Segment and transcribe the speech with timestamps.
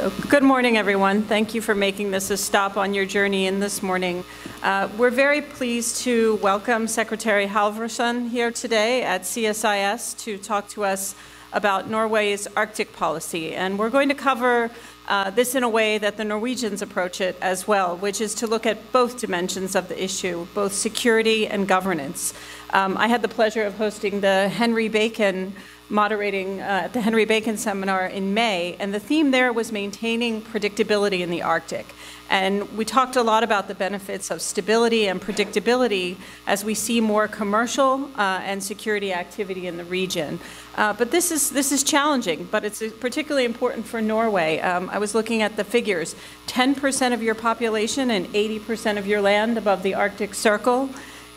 [0.00, 1.24] So, good morning, everyone.
[1.24, 4.24] Thank you for making this a stop on your journey in this morning.
[4.62, 10.84] Uh, we're very pleased to welcome Secretary Halvorsen here today at CSIS to talk to
[10.84, 11.14] us
[11.52, 13.54] about Norway's Arctic policy.
[13.54, 14.70] And we're going to cover
[15.06, 18.46] uh, this in a way that the Norwegians approach it as well, which is to
[18.46, 22.32] look at both dimensions of the issue, both security and governance.
[22.70, 25.52] Um, I had the pleasure of hosting the Henry Bacon
[25.90, 30.40] moderating uh, at the Henry Bacon seminar in May, and the theme there was maintaining
[30.40, 31.86] predictability in the Arctic.
[32.30, 36.16] And we talked a lot about the benefits of stability and predictability
[36.46, 40.38] as we see more commercial uh, and security activity in the region.
[40.76, 44.60] Uh, but this is, this is challenging, but it's particularly important for Norway.
[44.60, 46.14] Um, I was looking at the figures
[46.46, 50.88] 10% of your population and 80% of your land above the Arctic Circle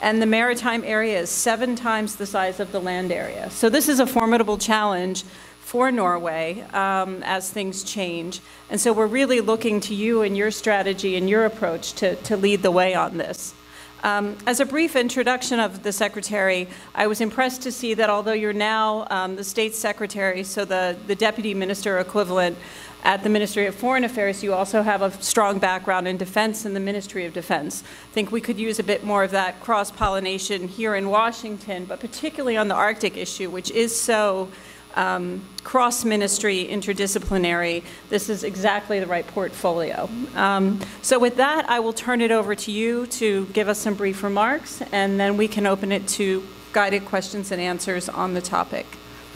[0.03, 3.49] and the maritime area is seven times the size of the land area.
[3.49, 5.23] So this is a formidable challenge
[5.62, 8.41] for Norway um, as things change.
[8.70, 12.35] And so we're really looking to you and your strategy and your approach to, to
[12.35, 13.55] lead the way on this.
[14.04, 18.34] Um, as a brief introduction of the Secretary, I was impressed to see that although
[18.34, 22.57] you're now um, the State Secretary, so the, the Deputy Minister equivalent,
[23.04, 26.73] at the Ministry of Foreign Affairs, you also have a strong background in defense in
[26.73, 27.84] the Ministry of Defense.
[27.84, 31.84] I think we could use a bit more of that cross pollination here in Washington,
[31.84, 34.49] but particularly on the Arctic issue, which is so
[34.95, 37.84] um, cross ministry, interdisciplinary.
[38.10, 40.10] This is exactly the right portfolio.
[40.35, 43.95] Um, so, with that, I will turn it over to you to give us some
[43.95, 48.41] brief remarks, and then we can open it to guided questions and answers on the
[48.41, 48.85] topic.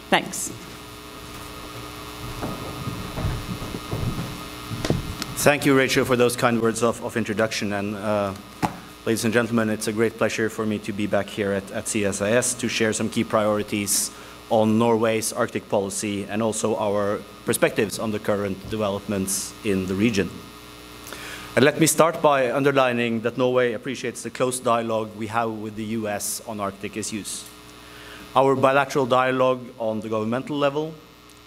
[0.09, 0.53] Thanks.
[5.47, 7.71] Thank you, Rachel, for those kind words of, of introduction.
[7.71, 8.33] And uh,
[9.05, 11.85] ladies and gentlemen, it's a great pleasure for me to be back here at, at
[11.85, 14.11] CSIS to share some key priorities
[14.49, 20.29] on Norway's Arctic policy and also our perspectives on the current developments in the region.
[21.55, 25.77] And let me start by underlining that Norway appreciates the close dialogue we have with
[25.77, 27.45] the US on Arctic issues.
[28.35, 30.93] Our bilateral dialogue on the governmental level,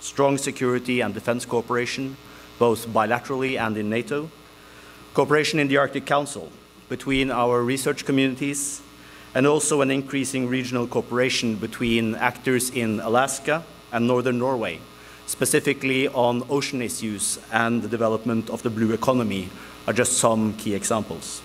[0.00, 2.16] strong security and defense cooperation,
[2.60, 4.30] both bilaterally and in NATO,
[5.14, 6.52] cooperation in the Arctic Council
[6.90, 8.82] between our research communities,
[9.34, 14.78] and also an increasing regional cooperation between actors in Alaska and northern Norway,
[15.26, 19.48] specifically on ocean issues and the development of the blue economy
[19.86, 21.40] are just some key examples.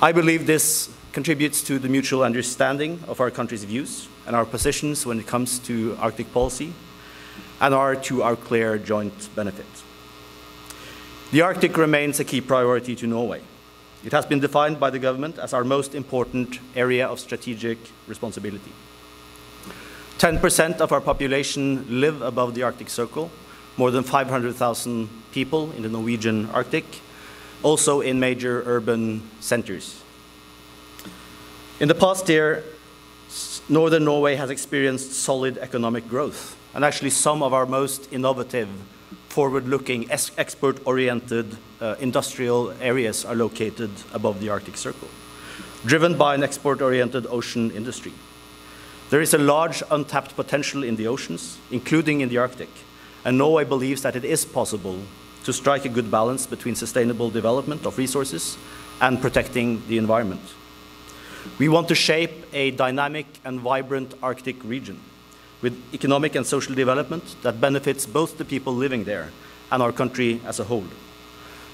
[0.00, 5.04] I believe this contributes to the mutual understanding of our country's views and our positions
[5.04, 6.72] when it comes to Arctic policy
[7.60, 9.66] and are to our clear joint benefit.
[11.32, 13.40] The Arctic remains a key priority to Norway.
[14.04, 18.72] It has been defined by the government as our most important area of strategic responsibility.
[20.18, 23.30] 10% of our population live above the Arctic Circle,
[23.76, 26.84] more than 500,000 people in the Norwegian Arctic,
[27.62, 30.02] also in major urban centers.
[31.78, 32.64] In the past year,
[33.68, 38.68] northern Norway has experienced solid economic growth, and actually some of our most innovative
[39.30, 45.08] forward-looking, export-oriented uh, industrial areas are located above the Arctic Circle,
[45.86, 48.12] driven by an export-oriented ocean industry.
[49.10, 52.68] There is a large untapped potential in the oceans, including in the Arctic,
[53.24, 54.98] and Norway believes that it is possible
[55.44, 58.58] to strike a good balance between sustainable development of resources
[59.00, 60.42] and protecting the environment.
[61.58, 65.00] We want to shape a dynamic and vibrant Arctic region
[65.62, 69.30] with economic and social development that benefits both the people living there
[69.70, 70.84] and our country as a whole.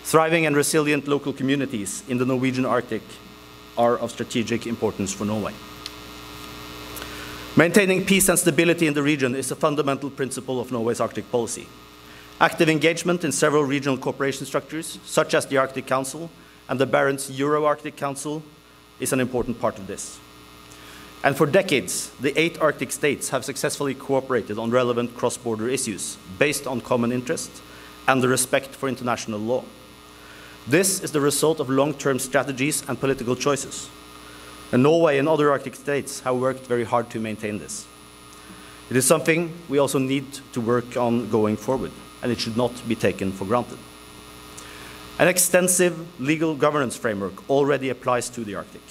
[0.04, 3.02] Thriving and resilient local communities in the Norwegian Arctic
[3.76, 5.52] are of strategic importance for Norway.
[7.56, 11.66] Maintaining peace and stability in the region is a fundamental principle of Norway's Arctic policy.
[12.38, 16.30] Active engagement in several regional cooperation structures, such as the Arctic Council
[16.68, 18.42] and the Barents Euro-Arctic Council,
[19.00, 20.18] is an important part of this.
[21.26, 26.68] And for decades, the eight Arctic states have successfully cooperated on relevant cross-border issues based
[26.68, 27.50] on common interest
[28.06, 29.64] and the respect for international law.
[30.68, 33.90] This is the result of long-term strategies and political choices.
[34.70, 37.88] And Norway and other Arctic states have worked very hard to maintain this.
[38.88, 41.90] It is something we also need to work on going forward,
[42.22, 43.78] and it should not be taken for granted.
[45.18, 48.82] An extensive legal governance framework already applies to the Arctic.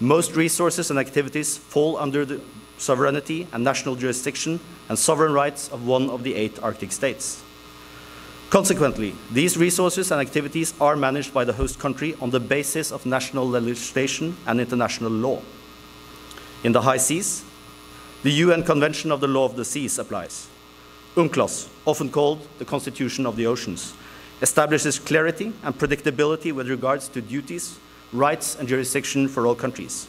[0.00, 2.40] Most resources and activities fall under the
[2.76, 7.42] sovereignty and national jurisdiction and sovereign rights of one of the eight Arctic states.
[8.50, 13.04] Consequently, these resources and activities are managed by the host country on the basis of
[13.04, 15.42] national legislation and international law.
[16.64, 17.44] In the high seas,
[18.22, 20.48] the UN Convention of the Law of the Seas applies.
[21.16, 23.94] UNCLOS, often called the Constitution of the Oceans,
[24.40, 27.78] establishes clarity and predictability with regards to duties,
[28.12, 30.06] rights, and jurisdiction for all countries.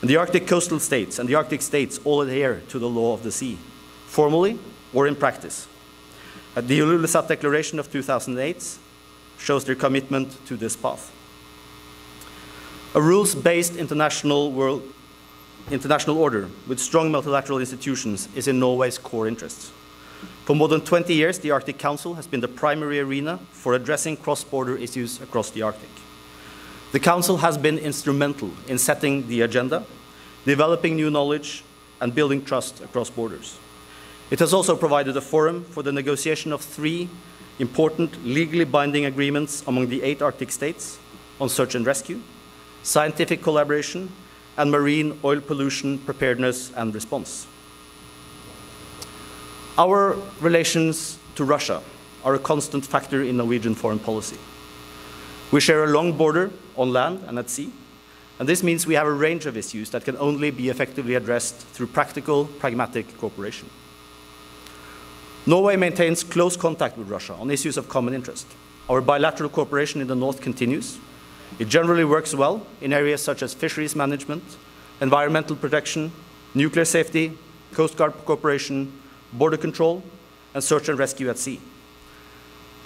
[0.00, 3.22] And the Arctic coastal states and the Arctic states all adhere to the law of
[3.22, 3.58] the sea,
[4.06, 4.58] formally
[4.92, 5.68] or in practice.
[6.54, 8.78] Uh, the Ilulissat Declaration of 2008
[9.38, 11.12] shows their commitment to this path.
[12.94, 14.82] A rules-based international, world,
[15.70, 19.70] international order with strong multilateral institutions is in Norway's core interests.
[20.44, 24.16] For more than 20 years, the Arctic Council has been the primary arena for addressing
[24.16, 25.90] cross-border issues across the Arctic.
[26.96, 29.84] The Council has been instrumental in setting the agenda,
[30.46, 31.62] developing new knowledge,
[32.00, 33.58] and building trust across borders.
[34.30, 37.10] It has also provided a forum for the negotiation of three
[37.58, 40.98] important legally binding agreements among the eight Arctic states
[41.38, 42.18] on search and rescue,
[42.82, 44.10] scientific collaboration,
[44.56, 47.46] and marine oil pollution preparedness and response.
[49.76, 51.82] Our relations to Russia
[52.24, 54.38] are a constant factor in Norwegian foreign policy.
[55.52, 57.72] We share a long border on land and at sea,
[58.38, 61.56] and this means we have a range of issues that can only be effectively addressed
[61.56, 63.70] through practical, pragmatic cooperation.
[65.46, 68.46] Norway maintains close contact with Russia on issues of common interest.
[68.88, 70.98] Our bilateral cooperation in the north continues.
[71.58, 74.42] It generally works well in areas such as fisheries management,
[75.00, 76.10] environmental protection,
[76.54, 77.38] nuclear safety,
[77.72, 78.92] Coast Guard cooperation,
[79.32, 80.02] border control,
[80.52, 81.60] and search and rescue at sea.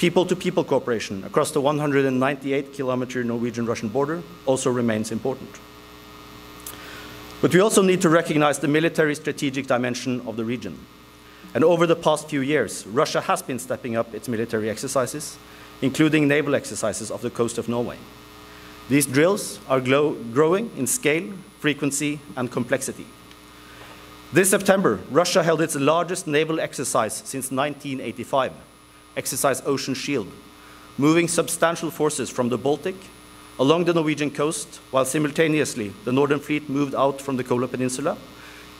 [0.00, 5.50] People-to-people -people cooperation across the 198-kilometer Norwegian-Russian border also remains important.
[7.43, 10.79] But we also need to recognize the military strategic dimension of the region.
[11.52, 15.37] And over the past few years, Russia has been stepping up its military exercises,
[15.82, 17.99] including naval exercises off the coast of Norway.
[18.88, 23.06] These drills are growing in scale, frequency, and complexity.
[24.32, 28.53] This September, Russia held its largest naval exercise since 1985,
[29.16, 30.30] Exercise Ocean Shield,
[30.98, 32.96] moving substantial forces from the Baltic
[33.58, 38.16] along the Norwegian coast, while simultaneously the Northern Fleet moved out from the Kola Peninsula,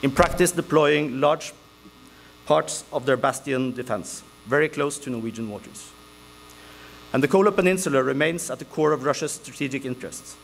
[0.01, 1.53] in practice deploying large
[2.45, 5.91] parts of their bastion defense, very close to Norwegian waters.
[7.13, 10.35] And the Kola Peninsula remains at the core of Russia's strategic interests,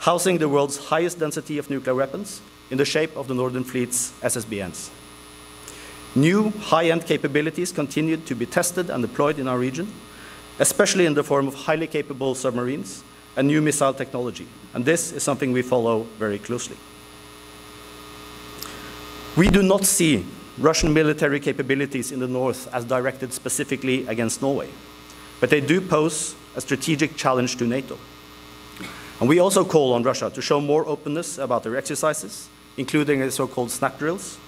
[0.00, 4.12] housing the world's highest density of nuclear weapons in the shape of the Northern Fleet's
[4.20, 4.90] SSBNs.
[6.14, 9.92] New high-end capabilities continued to be tested and deployed in our region,
[10.58, 13.04] especially in the form of highly capable submarines
[13.36, 14.46] and new missile technology.
[14.74, 16.76] And this is something we follow very closely.
[19.36, 20.26] We do not see
[20.58, 24.68] Russian military capabilities in the north as directed specifically against Norway,
[25.38, 27.96] but they do pose a strategic challenge to NATO.
[29.20, 33.30] And we also call on Russia to show more openness about their exercises including the
[33.30, 34.38] so-called snap drills.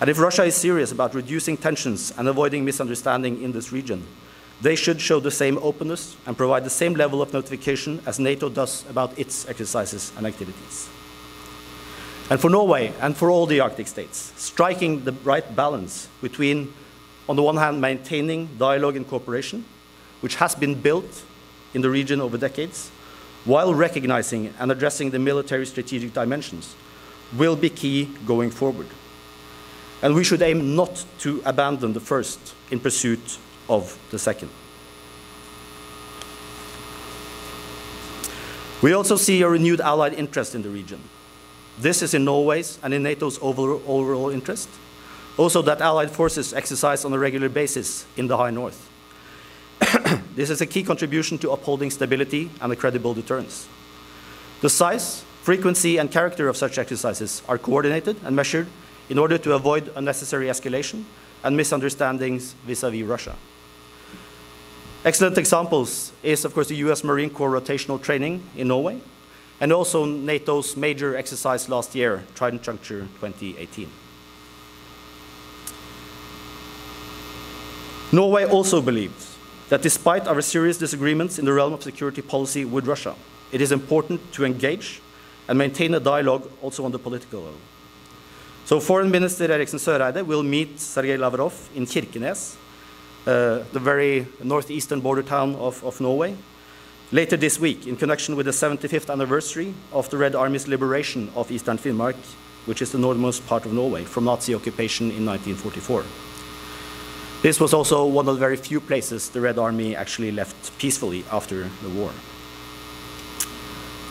[0.00, 4.06] And if Russia is serious about reducing tensions and avoiding misunderstanding in this region,
[4.60, 8.48] they should show the same openness and provide the same level of notification as NATO
[8.48, 10.88] does about its exercises and activities.
[12.28, 16.72] And for Norway and for all the Arctic states, striking the right balance between,
[17.28, 19.64] on the one hand, maintaining dialogue and cooperation,
[20.20, 21.22] which has been built
[21.74, 22.90] in the region over decades,
[23.44, 26.74] while recognizing and addressing the military strategic dimensions
[27.36, 28.88] will be key going forward.
[30.02, 33.38] And we should aim not to abandon the first in pursuit
[33.68, 34.50] of the second.
[38.82, 41.00] We also see a renewed allied interest in the region.
[41.78, 44.68] This is in Norway's and in NATO's overall interest.
[45.38, 48.90] Also that allied forces exercise on a regular basis in the high north.
[50.34, 53.66] this is a key contribution to upholding stability and a credible deterrence.
[54.60, 58.66] The size Frequency and character of such exercises are coordinated and measured
[59.08, 61.04] in order to avoid unnecessary escalation
[61.44, 63.34] and misunderstandings vis-à-vis -vis Russia.
[65.04, 69.00] Excellent examples is, of course, the US Marine Corps rotational training in Norway,
[69.60, 73.88] and also NATO's major exercise last year, Trident Juncture 2018.
[78.12, 79.36] Norway also believes
[79.68, 83.14] that despite our serious disagreements in the realm of security policy with Russia,
[83.52, 85.00] it is important to engage
[85.48, 87.60] and maintain a dialogue also on the political level.
[88.66, 92.56] So Foreign Minister Eriksen Søreide will meet Sergei Lavrov in Kirkenes,
[93.24, 96.34] uh, the very northeastern border town of, of Norway,
[97.12, 101.52] later this week in connection with the 75th anniversary of the Red Army's liberation of
[101.52, 102.16] Eastern Finnmark,
[102.64, 106.02] which is the northernmost part of Norway, from Nazi occupation in 1944.
[107.42, 111.24] This was also one of the very few places the Red Army actually left peacefully
[111.30, 112.10] after the war.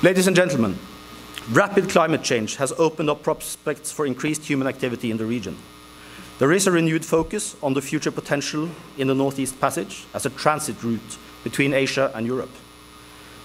[0.01, 0.77] Ladies and gentlemen,
[1.52, 5.56] Rapid climate change has opened up prospects for increased human activity in the region.
[6.40, 10.32] There is a renewed focus on the future potential in the Northeast Passage as a
[10.32, 12.50] transit route between Asia and Europe.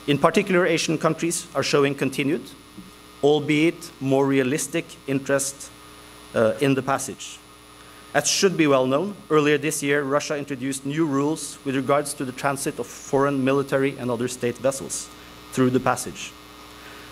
[0.06, 2.42] In particular, Asian countries are showing continued,
[3.22, 5.70] albeit more realistic, interest
[6.34, 7.38] uh, in the passage.
[8.14, 12.24] As should be well known, earlier this year, Russia introduced new rules with regards to
[12.24, 15.10] the transit of foreign military and other state vessels
[15.52, 16.32] through the passage.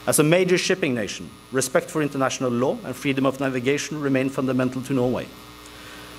[0.08, 4.80] As a major shipping nation, respect for international law and freedom of navigation remain fundamental
[4.84, 5.26] to Norway.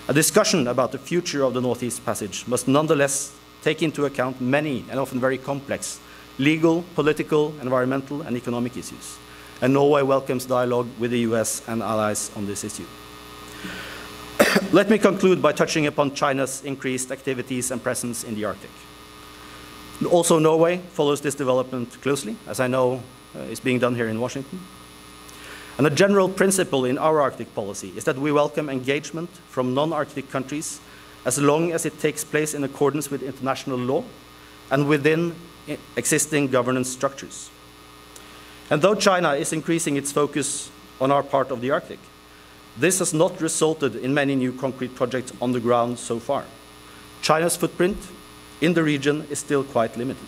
[0.08, 4.86] A discussion about the future of the Northeast Passage must nonetheless take into account many
[4.92, 6.00] and often very complex
[6.38, 9.18] legal, political, environmental, and economic issues.
[9.60, 12.86] And Norway welcomes dialogue with the US and allies on this issue.
[14.72, 18.70] Let me conclude by touching upon China's increased activities and presence in the Arctic.
[20.12, 23.02] Also, Norway follows this development closely, as I know
[23.36, 24.60] Uh, is being done here in Washington.
[25.78, 30.32] And a general principle in our Arctic policy is that we welcome engagement from non-Arctic
[30.32, 30.82] countries
[31.26, 34.04] as long as it takes place in accordance with international law
[34.72, 35.36] and within
[35.96, 37.52] existing governance structures.
[38.72, 42.00] And though China is increasing its focus on our part of the Arctic,
[42.78, 46.46] this has not resulted in many new concrete projects on the ground so far.
[47.22, 47.98] China's footprint
[48.60, 50.26] in the region is still quite limited.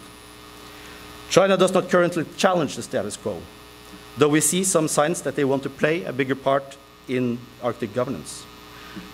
[1.32, 3.42] China does not currently challenge the status quo,
[4.18, 7.94] though we see some signs that they want to play a bigger part in Arctic
[7.96, 8.46] governance.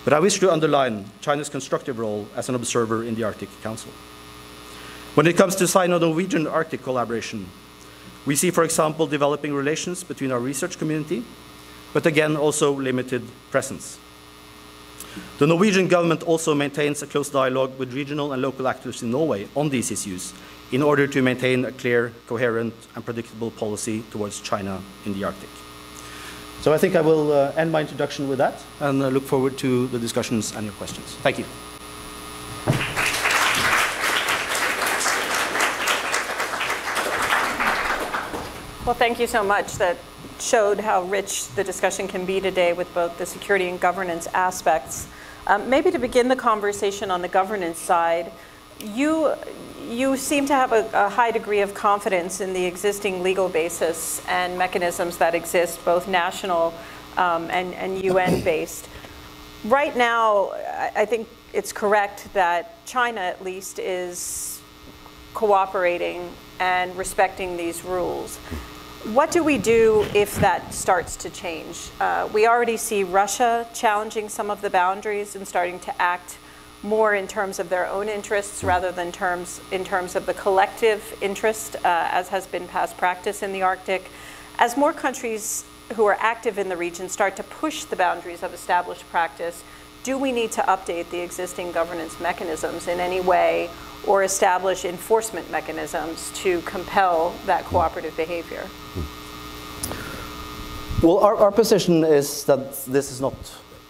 [0.04, 3.92] But I wish to underline China's constructive role as an observer in the Arctic Council.
[5.14, 7.46] When it comes to Sino-Norwegian Arctic collaboration,
[8.26, 11.24] we see, for example, developing relations between our research community
[11.92, 13.98] but again, also limited presence.
[15.38, 19.48] The Norwegian government also maintains a close dialogue with regional and local actors in Norway
[19.56, 20.32] on these issues
[20.70, 25.48] in order to maintain a clear, coherent, and predictable policy towards China in the Arctic.
[26.60, 29.56] So I think I will uh, end my introduction with that and uh, look forward
[29.58, 31.14] to the discussions and your questions.
[31.22, 31.44] Thank you.
[38.84, 39.74] Well, thank you so much.
[39.74, 39.98] That
[40.40, 45.06] showed how rich the discussion can be today with both the security and governance aspects.
[45.46, 48.32] Um, maybe to begin the conversation on the governance side,
[48.80, 49.34] you,
[49.88, 54.22] you seem to have a, a, high degree of confidence in the existing legal basis
[54.28, 56.74] and mechanisms that exist, both national
[57.16, 58.88] um, and, and UN based.
[59.64, 60.52] Right now,
[60.94, 64.60] I think it's correct that China, at least, is
[65.34, 66.30] cooperating
[66.60, 68.36] and respecting these rules.
[69.12, 71.90] What do we do if that starts to change?
[72.00, 76.38] Uh, we already see Russia challenging some of the boundaries and starting to act
[76.82, 81.16] more in terms of their own interests rather than terms in terms of the collective
[81.20, 84.10] interest, uh, as has been past practice in the Arctic.
[84.58, 88.54] As more countries who are active in the region start to push the boundaries of
[88.54, 89.64] established practice,
[90.04, 93.68] do we need to update the existing governance mechanisms in any way
[94.06, 98.64] or establish enforcement mechanisms to compel that cooperative behavior?
[101.02, 103.34] Well, our, our position is that this is not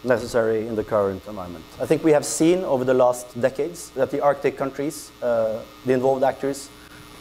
[0.04, 1.64] necessary in the current environment.
[1.80, 5.92] I think we have seen over the last decades that the Arctic countries, uh, the
[5.92, 6.70] involved actors,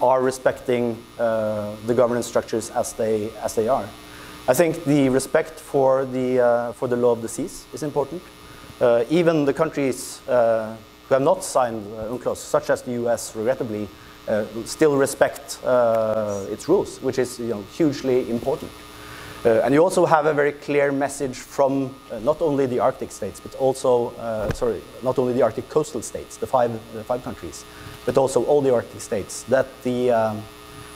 [0.02, 3.88] are respecting uh, the governance structures as they, as they are.
[4.48, 8.22] I think the respect for the, uh, for the law of the seas is important.
[8.80, 10.76] Uh, even the countries uh,
[11.08, 13.88] who have not signed uh, UNCLOS, such as the US, regrettably,
[14.66, 15.58] still respect
[16.52, 18.70] its rules, which is you know, hugely important.
[19.48, 23.12] Uh, and you also have a very clear message from uh, not only the Arctic
[23.12, 27.24] states, but also, uh, sorry, not only the Arctic coastal states, the five, the five
[27.24, 27.64] countries,
[28.06, 30.44] but also all the Arctic states, that the um,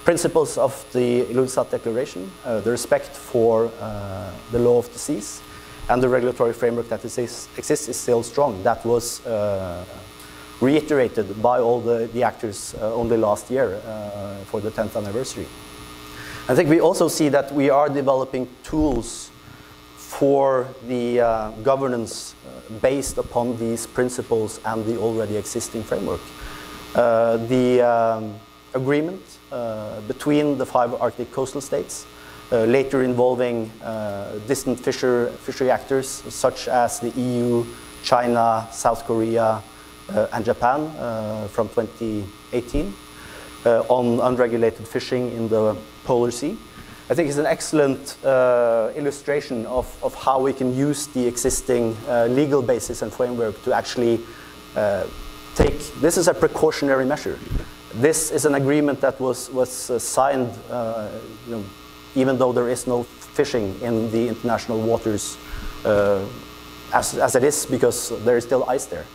[0.04, 3.72] principles of the Ilulissat Declaration, the respect for
[4.52, 5.42] the law of the seas,
[5.88, 8.62] and the regulatory framework that exists, exists is still strong.
[8.64, 9.86] That was uh,
[10.60, 15.48] reiterated by all the, the actors uh, only last year uh, for the 10th anniversary.
[16.52, 19.32] I think we also see that we are developing tools
[19.96, 26.20] for the uh, governance uh, based upon these principles and the already existing framework.
[26.94, 28.36] Uh, the um,
[28.74, 29.22] agreement
[30.10, 32.06] between the five Arctic coastal states
[32.52, 37.66] uh, later involving uh, distant fisher, fishery actors such as the EU,
[38.04, 39.64] China, South Korea,
[40.10, 40.92] uh, and Japan
[41.48, 42.94] from 2018
[43.88, 46.58] on unregulated fishing in the Polar Sea.
[47.10, 51.98] I think it's an excellent uh, illustration of, of how we can use the existing
[52.08, 54.22] uh, legal basis and framework to actually
[54.76, 55.06] uh,
[55.56, 57.38] take, this is a precautionary measure.
[57.96, 59.70] This is an agreement that was, was
[60.02, 61.64] signed you know,
[62.16, 65.38] even though there is no fishing in the international waters
[65.86, 66.26] uh,
[66.94, 69.06] as, as it is because there is still ice there.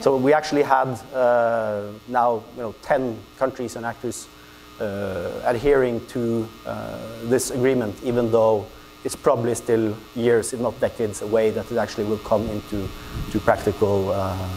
[0.00, 4.33] So we actually had uh, now you know, 10 countries and actors uh,
[4.80, 8.66] adhering to uh, this agreement, even though
[9.04, 12.88] it's probably still years, if not decades away, that it actually will come into
[13.30, 14.48] to practical uh,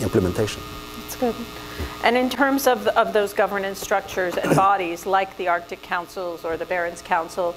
[0.00, 0.62] implementation.
[1.02, 1.34] That's good.
[2.04, 6.56] And in terms of, of those governance structures and bodies like the Arctic Councils or
[6.56, 7.54] the Barents Council,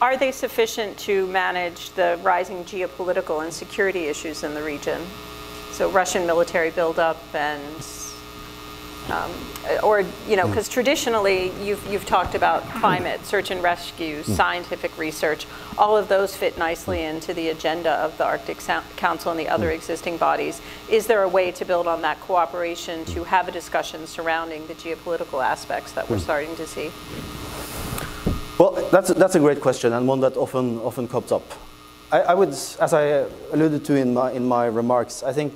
[0.00, 5.00] are they sufficient to manage the rising geopolitical and security issues in the region?
[5.72, 7.82] So Russian military buildup and
[9.10, 9.30] um,
[9.82, 10.50] or, you know, mm.
[10.50, 14.24] because traditionally you've, you've talked about climate, search and rescue, mm.
[14.24, 17.14] scientific research, all of those fit nicely mm.
[17.14, 18.58] into the agenda of the Arctic
[18.96, 20.60] Council and the other existing bodies.
[20.88, 24.74] Is there a way to build on that cooperation to have a discussion surrounding the
[24.74, 26.90] geopolitical aspects that we're starting to see?
[28.58, 31.42] Well, that's, that's a great question and one that often, often comes up.
[32.12, 35.54] I, I would, as I alluded to in my, in my remarks, I think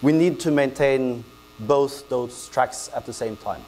[0.00, 1.24] we need to maintain
[1.66, 3.60] both those tracks at the same time.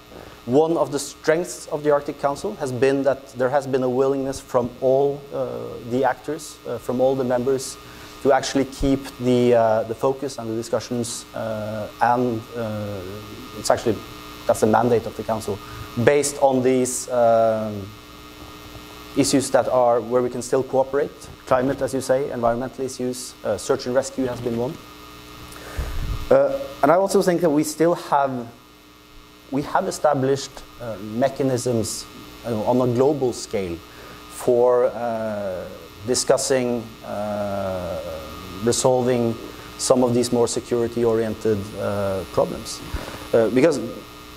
[0.47, 3.89] One of the strengths of the Arctic Council has been that there has been a
[3.89, 5.59] willingness from all uh,
[5.91, 7.77] the actors, uh, from all the members,
[8.23, 13.01] to actually keep the, uh, the focus and the discussions, uh, and uh,
[13.59, 13.97] it's actually,
[14.47, 15.59] that's the mandate of the Council,
[16.05, 17.87] based on these um,
[19.17, 21.11] issues that are where we can still cooperate.
[21.47, 24.75] Climate, as you say, environmental issues, uh, search and rescue has been one.
[26.31, 28.49] Uh, and I also think that we still have,
[29.51, 30.51] we have established
[30.81, 32.07] uh, mechanisms
[32.47, 33.77] uh, on a global scale
[34.31, 35.65] for uh,
[36.07, 38.01] discussing, uh,
[38.65, 39.35] resolving
[39.77, 41.59] some of these more security-oriented
[42.33, 42.81] problems.
[43.53, 43.81] because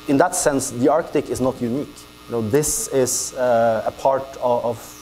[0.07, 1.95] in that sense, the Arctic is not unique.
[2.27, 4.96] You know, this is a part of, of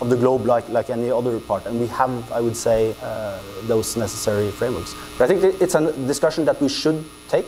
[0.00, 1.66] of the globe like, like any other part.
[1.66, 4.94] And we have, I would say, uh, those necessary frameworks.
[5.16, 7.46] But I think it's a discussion that we should take,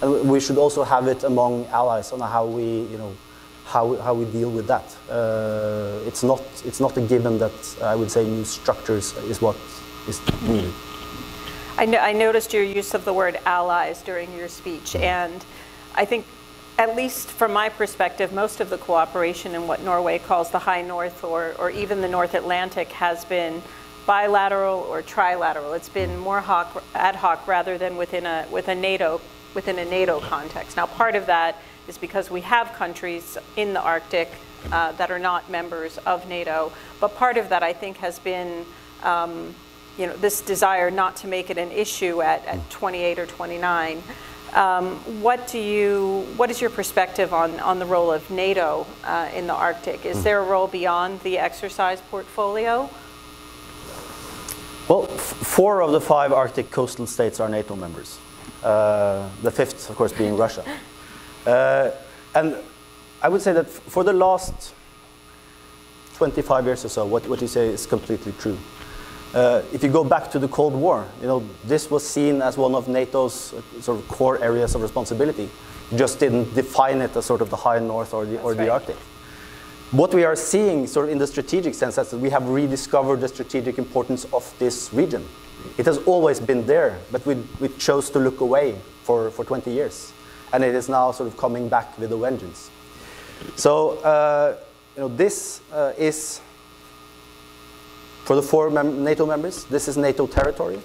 [0.00, 3.14] and we should also have it among allies on how we, you know,
[3.66, 4.84] how, how we deal with that.
[5.10, 9.56] Uh, it's, not, it's not a given that I would say new structures is what
[10.08, 10.72] is needed.
[11.76, 15.44] I, no, I noticed your use of the word allies during your speech, and
[15.94, 16.26] I think
[16.80, 20.80] at least from my perspective, most of the cooperation in what Norway calls the High
[20.80, 23.60] North or, or even the North Atlantic has been
[24.06, 25.76] bilateral or trilateral.
[25.76, 29.20] It's been more hoc, ad hoc rather than within a, with a NATO,
[29.52, 30.78] within a NATO context.
[30.78, 34.30] Now, part of that is because we have countries in the Arctic
[34.72, 38.64] uh, that are not members of NATO, but part of that I think has been
[39.02, 39.54] um,
[39.98, 44.02] you know, this desire not to make it an issue at, at 28 or 29.
[44.54, 49.30] Um, what do you, what is your perspective on, on the role of NATO uh,
[49.34, 50.04] in the Arctic?
[50.04, 52.90] Is there a role beyond the exercise portfolio?
[54.88, 58.18] Well, four of the five Arctic coastal states are NATO members.
[58.62, 60.64] Uh, the fifth, of course, being Russia.
[61.46, 61.90] Uh,
[62.34, 62.56] and
[63.22, 64.74] I would say that for the last
[66.14, 68.58] 25 years or so, what, what you say is completely true.
[69.32, 72.56] Uh, if you go back to the Cold War, you know, this was seen as
[72.56, 75.48] one of NATO's uh, sort of core areas of responsibility.
[75.92, 78.62] You just didn't define it as sort of the high north or the, or the
[78.62, 78.70] right.
[78.70, 78.96] Arctic.
[79.92, 83.20] What we are seeing sort of in the strategic sense is that we have rediscovered
[83.20, 85.24] the strategic importance of this region.
[85.78, 89.70] It has always been there, but we, we chose to look away for, for 20
[89.70, 90.12] years.
[90.52, 92.70] And it is now sort of coming back with a vengeance.
[93.54, 94.56] So, uh,
[94.96, 96.40] you know, this uh, is
[98.24, 100.80] for the four mem NATO members, this is NATO territory.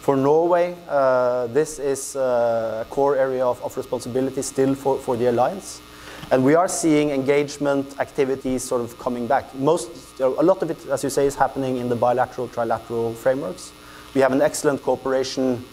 [0.00, 5.16] For Norway, uh, this is uh, a core area of, of, responsibility still for, for
[5.16, 5.82] the alliance.
[6.30, 9.54] And we are seeing engagement activities sort of coming back.
[9.54, 9.90] Most,
[10.20, 13.72] a lot of it, as you say, is happening in the bilateral, trilateral frameworks.
[14.14, 15.64] We have an excellent cooperation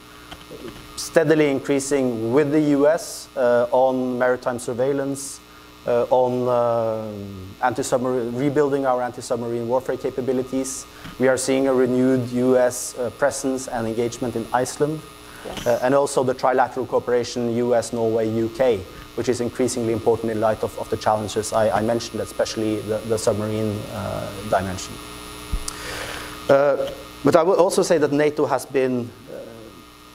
[0.96, 5.40] steadily increasing with the US uh, on maritime surveillance,
[5.88, 10.86] on uh, anti-submarine, rebuilding our anti-submarine warfare capabilities.
[11.20, 15.00] We are seeing a renewed US uh, presence and engagement in Iceland.
[15.46, 15.82] Yes.
[15.82, 18.80] and also the trilateral cooperation US, Norway, UK,
[19.16, 22.98] which is increasingly important in light of, of the challenges I, I, mentioned, especially the,
[23.08, 24.94] the submarine uh, dimension.
[26.50, 26.92] Uh,
[27.24, 29.10] but I would also say that NATO has been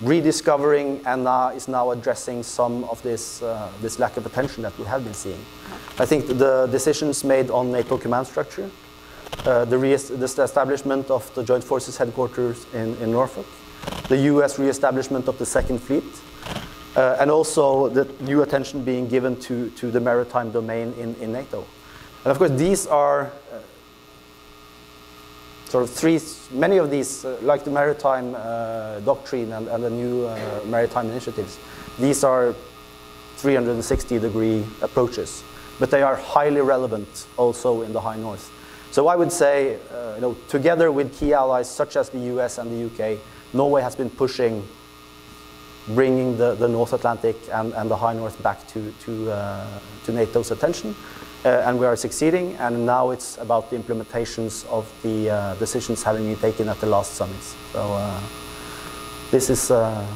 [0.03, 4.77] rediscovering and uh, is now addressing some of this, uh, this lack of attention that
[4.79, 5.41] we have been seeing.
[5.99, 8.71] I think the decisions made on NATO command structure,
[9.45, 13.47] uh, the, the, establishment of the Joint Forces headquarters in, in Norfolk,
[14.09, 16.05] the US re-establishment of the Second Fleet,
[16.97, 21.33] uh, and also the new attention being given to, to the maritime domain in, in
[21.33, 21.65] NATO.
[22.25, 23.59] And of course, these are uh,
[25.73, 29.89] sort of three, many of these, uh, like the maritime uh, doctrine and, and the
[29.89, 31.59] new uh, maritime initiatives,
[31.99, 32.55] these are
[33.37, 35.43] 360 degree approaches,
[35.81, 38.53] but they are highly relevant also in the high north.
[38.91, 42.59] So I would say, uh, you know, together with key allies such as the US
[42.59, 43.19] and the UK,
[43.55, 44.63] Norway has been pushing
[45.89, 49.67] bringing the, the North Atlantic and, and the high north back to, to, uh,
[50.05, 50.95] to NATO's attention.
[51.45, 56.01] Uh, and we are succeeding, and now it's about the implementations of the uh, decisions
[56.01, 57.57] having been taken at the last summits.
[57.73, 58.21] So uh,
[59.33, 60.07] this is uh,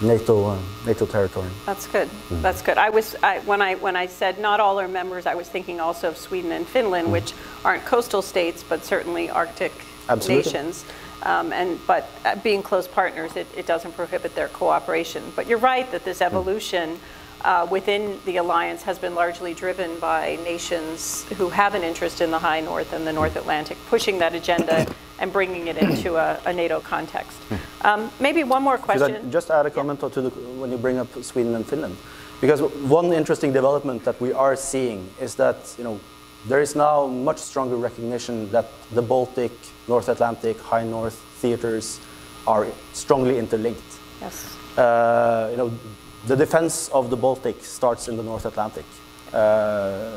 [0.00, 1.50] NATO, uh, NATO territory.
[1.66, 2.08] That's good.
[2.30, 2.78] That's good.
[2.78, 5.80] I was I, when I when I said not all are members, I was thinking
[5.80, 7.32] also of Sweden and Finland, which
[7.64, 9.72] aren't coastal states, but certainly Arctic
[10.08, 10.44] Absolutely.
[10.44, 10.84] nations.
[11.24, 15.24] Um, and but uh, being close partners, it, it doesn't prohibit their cooperation.
[15.34, 17.00] But you're right that this evolution.
[17.44, 22.30] Uh, within the alliance has been largely driven by nations who have an interest in
[22.30, 24.86] the high north and the North Atlantic, pushing that agenda
[25.18, 27.38] and bringing it into a, a NATO context.
[27.82, 29.30] Um, maybe one more question.
[29.30, 31.98] just add a comment to the, when you bring up Sweden and Finland?
[32.40, 36.00] Because one interesting development that we are seeing is that you know
[36.48, 39.52] there is now much stronger recognition that the Baltic,
[39.86, 42.00] North Atlantic, High North theaters
[42.46, 43.98] are strongly interlinked.
[44.20, 44.56] yes.
[44.78, 45.70] Uh, you know,
[46.26, 48.84] the defense of the Baltic starts in the North Atlantic,
[49.32, 50.16] uh,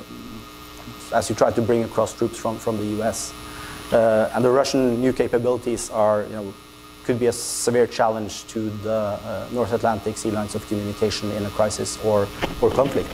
[1.13, 3.33] as you try to bring across troops from, from the US.
[3.91, 6.53] Uh, and the Russian new capabilities are, you know,
[7.03, 11.45] could be a severe challenge to the uh, North Atlantic sea lines of communication in
[11.45, 12.27] a crisis or,
[12.61, 13.09] or conflict.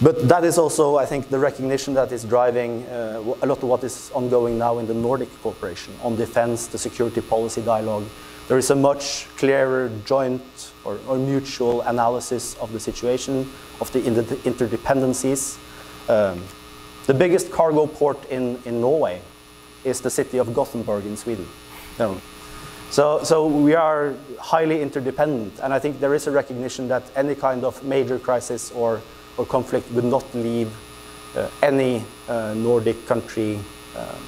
[0.00, 3.64] But that is also, I think, the recognition that is driving uh, a lot of
[3.64, 8.04] what is ongoing now in the Nordic cooperation on defense, the security policy dialogue.
[8.48, 10.42] There is a much clearer joint
[10.84, 15.58] or, or mutual analysis of the situation, of the inter- interdependencies.
[16.08, 16.42] Um,
[17.06, 19.20] the biggest cargo port in, in Norway
[19.84, 21.46] is the city of Gothenburg in Sweden.
[22.90, 27.34] So, so we are highly interdependent, and I think there is a recognition that any
[27.34, 29.00] kind of major crisis or,
[29.38, 30.70] or conflict would not leave
[31.34, 33.58] uh, any uh, Nordic country
[33.96, 34.26] um,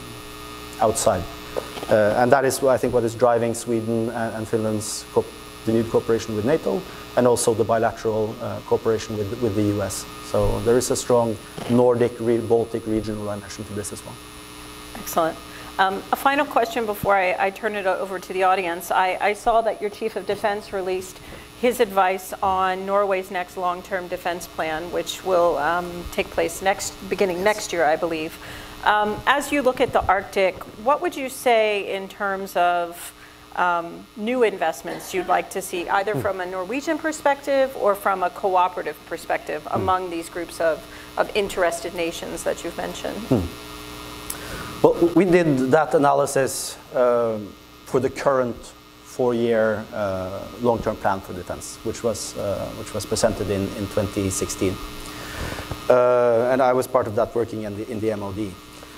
[0.81, 1.23] outside.
[1.91, 5.05] Uh, and that is, I think, what is driving Sweden and, and Finland's
[5.67, 6.81] renewed cooperation with NATO,
[7.17, 10.05] and also the bilateral uh, cooperation with, with the US.
[10.27, 11.37] So there is a strong
[11.71, 14.15] Nordic, re- Baltic regional dimension to this as well.
[14.97, 15.37] Excellent.
[15.77, 18.93] Um, a final question before I, I turn it over to the audience.
[18.93, 21.19] I, I saw that your chief of defense released
[21.61, 27.43] his advice on Norway's next long-term defense plan, which will um, take place next, beginning
[27.43, 28.39] next year, I believe.
[28.85, 33.13] Um, as you look at the Arctic, what would you say in terms of
[33.57, 38.31] um, new investments you'd like to see, either from a Norwegian perspective or from a
[38.31, 40.85] cooperative perspective among these groups of,
[41.17, 43.21] of interested nations that you've mentioned?
[44.83, 47.53] Well, we did that analysis um,
[47.87, 48.57] for the current
[49.15, 54.77] four-year uh, long-term plan for defense, which was, uh, which was presented in, in 2016.
[55.89, 58.53] Uh, and I was part of that working in the, in the MOD.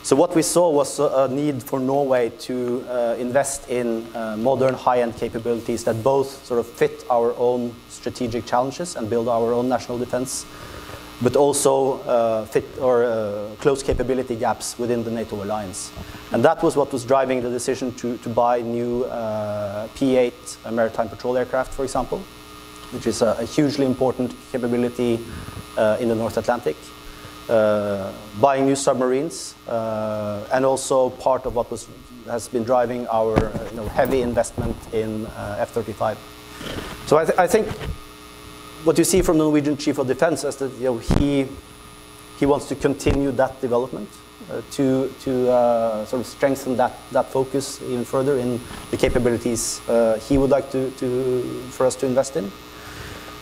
[0.07, 4.75] So what we saw was a need for Norway to uh, invest in uh, modern
[4.75, 9.69] high-end capabilities that both sort of fit our own strategic challenges and build our own
[9.69, 10.47] national defense,
[11.21, 15.91] but also uh, fit or uh, close capability gaps within the NATO alliance.
[16.31, 21.09] And that was what was driving the decision to, to buy new uh, P-8 maritime
[21.09, 22.21] patrol aircraft, for example,
[22.93, 25.19] which is a, a hugely important capability
[25.77, 26.77] uh, in the North Atlantic.
[27.49, 31.87] Uh, buying new submarines, uh, and also part of what was,
[32.27, 36.17] has been driving our uh, you know, heavy investment in uh, F-35.
[37.07, 37.69] So I, th- I think
[38.83, 41.47] what you see from the Norwegian Chief of Defense is that you know, he,
[42.41, 44.09] he wants to continue that development,
[44.51, 49.81] uh, to, to uh, sort of strengthen that, that focus even further in the capabilities
[49.89, 52.51] uh, he would like to, to, for us to invest in.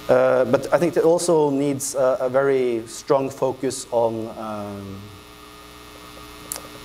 [0.09, 5.01] Uh, but I think it also needs a, a very strong focus on um,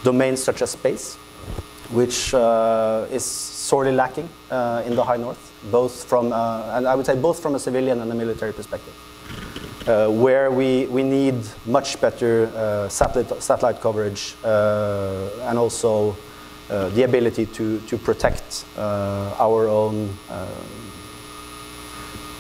[0.03, 1.15] domains such as space,
[1.91, 6.95] which uh, is sorely lacking uh, in the high north, both from, uh, and I
[6.95, 8.93] would say both from a civilian and a military perspective,
[9.85, 16.15] uh, where we, we need much better uh, satellite, satellite coverage and also
[16.69, 20.07] the ability to, to protect our own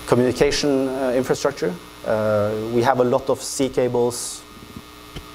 [0.09, 1.71] communication uh, infrastructure.
[2.03, 4.41] Uh, we have a lot of sea cables,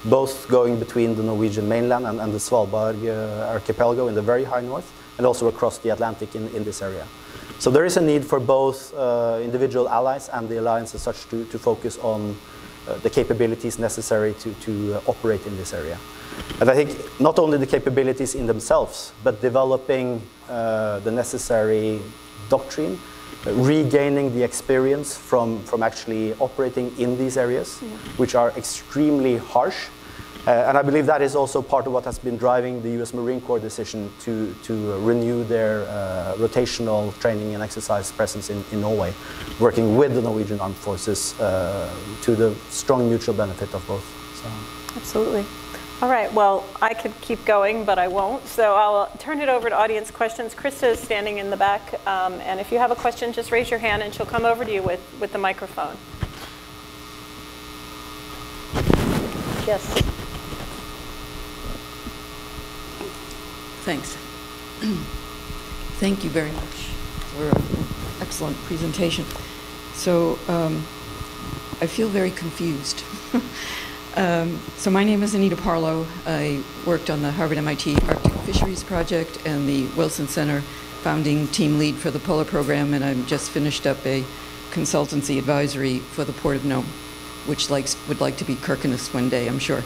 [0.03, 4.43] both going between the Norwegian mainland and, and the Svalbard uh, archipelago in the very
[4.43, 7.07] high north, and also across the Atlantic in, in this area.
[7.57, 11.25] So there is a need for both uh, individual allies and the alliance as such
[11.29, 12.35] to, to focus on
[12.85, 15.97] uh, the capabilities necessary to, to uh, operate in this area.
[16.59, 22.01] And I think not only the capabilities in themselves, but developing the necessary
[22.49, 22.99] doctrine,
[23.45, 27.89] regaining the experience from, from actually operating in these areas, yeah.
[28.17, 29.87] which are extremely harsh.
[30.47, 33.13] Uh, and I believe that is also part of what has been driving the US
[33.15, 38.81] Marine Corps decision to, to renew their uh, rotational training and exercise presence in, in
[38.81, 39.13] Norway,
[39.59, 44.05] working with the Norwegian Armed Forces uh, to the strong mutual benefit of both.
[44.43, 44.97] So.
[44.97, 45.45] Absolutely.
[46.01, 48.45] All right, well, I could keep going, but I won't.
[48.47, 50.53] So I'll turn it over to audience questions.
[50.53, 53.69] Krista is standing in the back, um, and if you have a question, just raise
[53.69, 55.95] your hand and she'll come over to you with, with the microphone.
[59.65, 59.85] Yes.
[63.85, 64.17] Thanks.
[65.99, 66.89] Thank you very much
[67.31, 67.85] for an
[68.19, 69.23] excellent presentation.
[69.93, 70.85] So um,
[71.79, 73.01] I feel very confused.
[74.15, 76.07] Um, so my name is Anita Parlow.
[76.25, 80.61] I worked on the Harvard MIT Arctic Fisheries Project and the Wilson Center
[81.01, 84.23] founding team lead for the Polar Program, and I've just finished up a
[84.71, 86.85] consultancy advisory for the Port of Nome,
[87.45, 89.83] which likes, would like to be Kirkenes one day, I'm sure.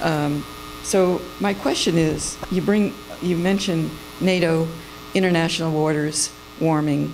[0.00, 0.46] Um,
[0.82, 3.90] so my question is, you bring, you mentioned
[4.22, 4.66] NATO,
[5.12, 7.12] international waters, warming,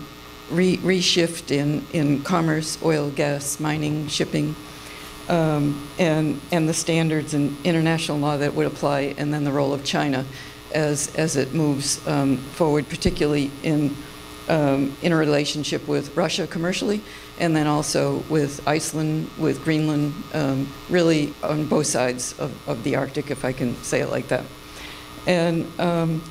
[0.53, 4.55] re reshift in, in commerce, oil, gas, mining, shipping,
[5.29, 9.73] um, and, and the standards and international law that would apply, and then the role
[9.73, 10.25] of China
[10.73, 13.97] as, as it moves um, forward, particularly in,
[14.49, 17.01] um, in a relationship with Russia commercially,
[17.39, 22.97] and then also with Iceland, with Greenland, um, really on both sides of, of the
[22.97, 24.45] Arctic, if I can say it like that.
[25.27, 26.23] And um,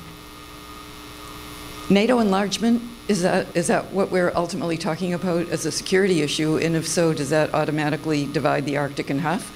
[1.90, 6.56] NATO enlargement is that, is that what we're ultimately talking about as a security issue?
[6.56, 9.52] And if so, does that automatically divide the Arctic in half?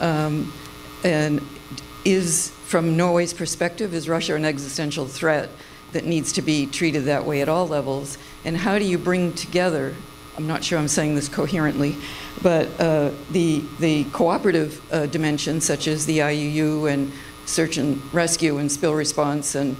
[0.00, 0.52] Um,
[1.04, 1.44] and
[2.04, 5.50] is, from Norway's perspective, is Russia an existential threat
[5.92, 8.16] that needs to be treated that way at all levels?
[8.44, 9.94] And how do you bring together,
[10.38, 11.96] I'm not sure I'm saying this coherently,
[12.42, 17.12] but uh, the, the cooperative uh, dimensions such as the IUU and
[17.44, 19.76] search and rescue and spill response and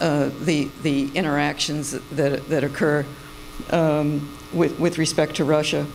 [0.00, 3.04] uh, the, the interactions that, that occur
[3.70, 5.86] um, with, with respect to Russia.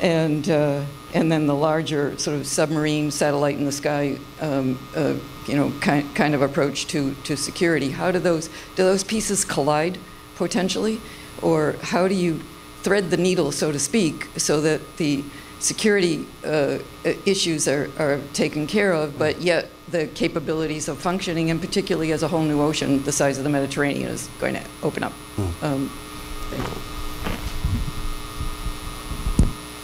[0.00, 5.14] And, uh, and then the larger sort of submarine satellite in the sky, um, uh,
[5.46, 7.90] you know, kind, kind of approach to, to security.
[7.90, 9.98] How do those, do those pieces collide
[10.34, 11.00] potentially?
[11.40, 12.40] Or how do you
[12.82, 15.24] thread the needle, so to speak, so that the
[15.60, 16.78] security uh,
[17.24, 22.22] issues are, are taken care of, but yet the capabilities of functioning, and particularly as
[22.22, 25.12] a whole new ocean the size of the Mediterranean is going to open up.
[25.12, 25.64] Hmm.
[25.64, 25.88] Um,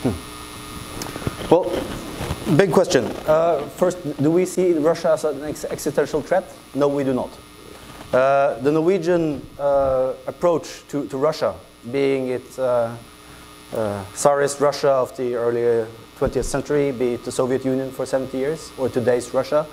[0.03, 0.13] hmm.
[1.53, 1.71] Well,
[2.57, 3.05] big question.
[3.27, 6.45] Uh, first, do we see Russia as an ex existential threat?
[6.75, 7.31] No, we do not.
[8.13, 11.55] Uh, the Norwegian uh, approach to, to, Russia,
[11.91, 12.95] being it uh,
[13.73, 15.87] uh, Tsarist Russia of the early
[16.19, 19.67] 20th century, be it the Soviet Union for 70 years, or today's Russia,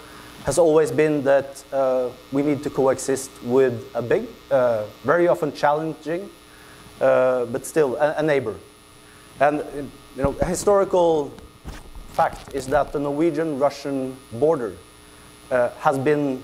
[0.45, 5.51] has always been that uh, we need to coexist with a big, uh, very often
[5.53, 6.29] challenging,
[7.01, 8.55] uh, but still a, a, neighbor.
[9.39, 9.63] And
[10.15, 11.31] you know, a historical
[12.13, 14.75] fact is that the Norwegian-Russian border
[15.51, 16.43] uh, has been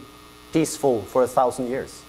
[0.53, 2.01] peaceful for a thousand years.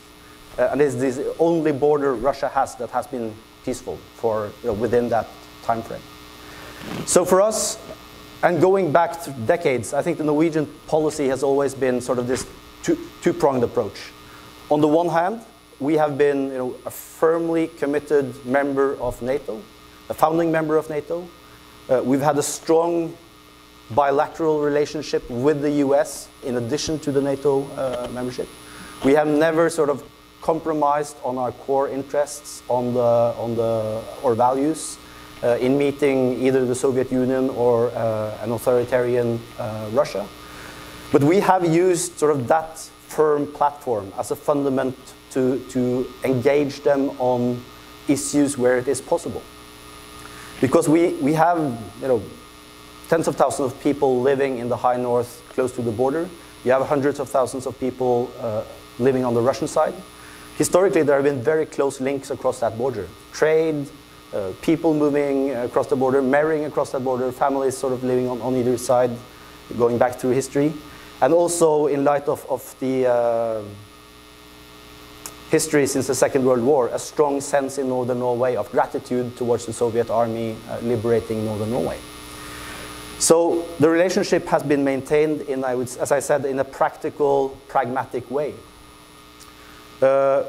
[0.58, 4.72] Uh, and it's the only border Russia has that has been peaceful for you know,
[4.72, 5.26] within that
[5.62, 6.00] time frame.
[7.04, 7.78] So for us,
[8.42, 12.46] and going back decades, I think the Norwegian policy has always been sort of this
[12.82, 14.12] two-pronged approach.
[14.70, 15.42] On the one hand,
[15.80, 19.62] we have been you know, a firmly committed member of NATO,
[20.08, 21.28] a founding member of NATO.
[21.88, 23.16] Uh, we've had a strong
[23.90, 28.48] bilateral relationship with the US in addition to the NATO uh, membership.
[29.04, 30.02] We have never sort of
[30.40, 34.98] compromised on our core interests on the, on the, or values
[35.42, 40.26] in meeting either the Soviet Union or uh, an authoritarian uh, Russia.
[41.12, 44.96] But we have used sort of that firm platform as a fundament
[45.30, 47.62] to, to engage them on
[48.08, 49.42] issues where it is possible.
[50.60, 51.58] Because we, we have
[52.00, 52.22] you know,
[53.08, 56.28] tens of thousands of people living in the high north close to the border.
[56.64, 58.64] You have hundreds of thousands of people uh,
[58.98, 59.94] living on the Russian side.
[60.56, 63.06] Historically, there have been very close links across that border.
[63.32, 63.86] Trade,
[64.34, 68.40] uh, people moving across the border, marrying across the border, families sort of living on,
[68.40, 69.10] on either side,
[69.78, 70.72] going back through history.
[71.20, 73.62] And also in light of, of the uh,
[75.50, 79.64] history since the Second World War, a strong sense in Northern Norway of gratitude towards
[79.64, 81.98] the Soviet army uh, liberating Northern Norway.
[83.18, 87.56] So the relationship has been maintained in, I would, as I said, in a practical,
[87.68, 88.54] pragmatic way.
[90.02, 90.44] Uh,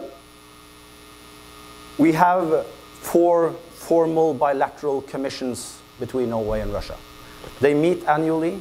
[1.97, 2.65] we have
[2.99, 3.55] four
[3.87, 6.97] formal bilateral commissions between Norway and Russia.
[7.61, 8.59] They meet annually.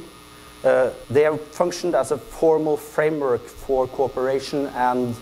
[0.63, 5.13] Uh, they have functioned as a formal framework for cooperation and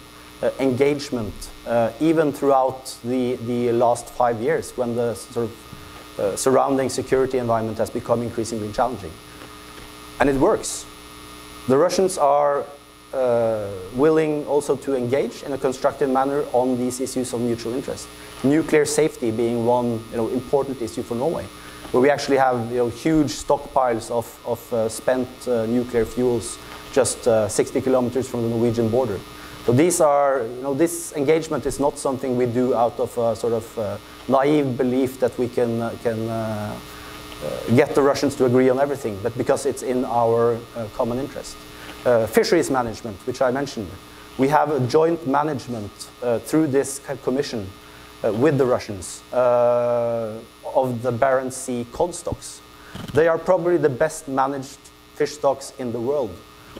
[0.43, 1.33] uh, engagement,
[1.65, 7.39] uh, even throughout the, the last five years when the sort of uh, surrounding security
[7.39, 9.11] environment has become increasingly challenging.
[10.19, 10.85] And it works.
[11.67, 12.63] The Russians are
[13.11, 18.07] uh, willing also to engage in a constructive manner on these issues of mutual interest.
[18.45, 21.45] Nuclear safety being one you know, important issue for Norway,
[21.91, 26.58] where we actually have you know, huge stockpiles of, of uh, spent uh, nuclear fuels
[26.93, 29.19] just uh, 60 kilometers from the Norwegian border.
[29.65, 33.36] So these are, you know, this engagement is not something we do out of a
[33.36, 36.77] sort of uh, naive belief that we can, uh, can uh,
[37.75, 40.58] get the Russians to agree on everything, but because it's in our
[40.93, 41.58] common interest.
[42.27, 43.89] Fisheries management, which I mentioned,
[44.38, 45.91] we have a joint management
[46.45, 47.67] through this commission
[48.33, 50.39] with the Russians uh,
[50.75, 52.61] of the Barents Sea cod stocks.
[53.13, 54.79] They are probably the best managed
[55.15, 56.31] fish stocks in the world,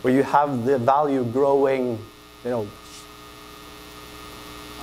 [0.01, 1.99] where you have the value growing,
[2.43, 2.67] you know,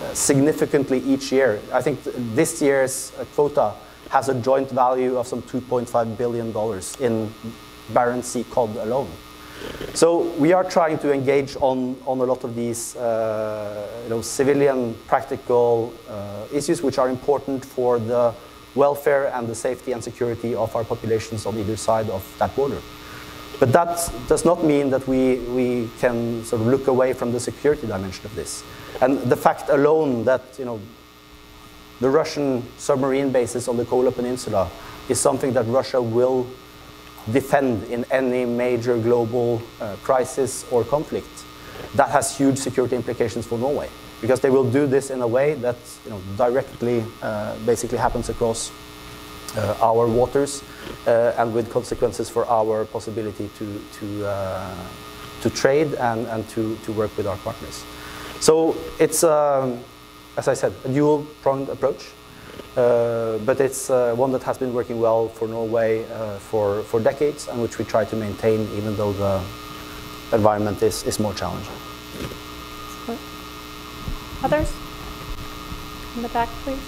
[0.02, 1.60] uh, significantly each year.
[1.72, 3.74] I think th- this year's uh, quota
[4.10, 7.32] has a joint value of some 2.5 billion dollars in
[7.92, 9.10] Barents Sea cod alone.
[9.94, 14.22] So we are trying to engage on, on a lot of these uh, you know,
[14.22, 18.34] civilian practical uh, issues which are important for the
[18.74, 22.80] welfare and the safety and security of our populations on either side of that border.
[23.60, 27.38] But that does not mean that we, we can sort of look away from the
[27.38, 28.64] security dimension of this.
[29.00, 30.80] And the fact alone that you know,
[32.00, 34.70] the Russian submarine bases on the Kola Peninsula
[35.08, 36.46] is something that Russia will
[37.30, 41.28] defend in any major global uh, crisis or conflict.
[41.94, 43.88] That has huge security implications for Norway
[44.20, 48.28] because they will do this in a way that you know, directly uh, basically happens
[48.28, 48.70] across
[49.56, 50.62] uh, our waters
[51.06, 54.74] uh, and with consequences for our possibility to, to, uh,
[55.42, 57.84] to trade and, and to, to work with our partners.
[58.40, 59.80] So it's, um,
[60.36, 62.10] as I said, a dual pronged approach.
[62.76, 67.00] Uh, but it's uh, one that has been working well for Norway uh, for, for
[67.00, 69.42] decades and which we try to maintain even though the
[70.34, 71.72] environment is, is more challenging.
[74.42, 74.72] Others?
[76.16, 76.78] In the back, please.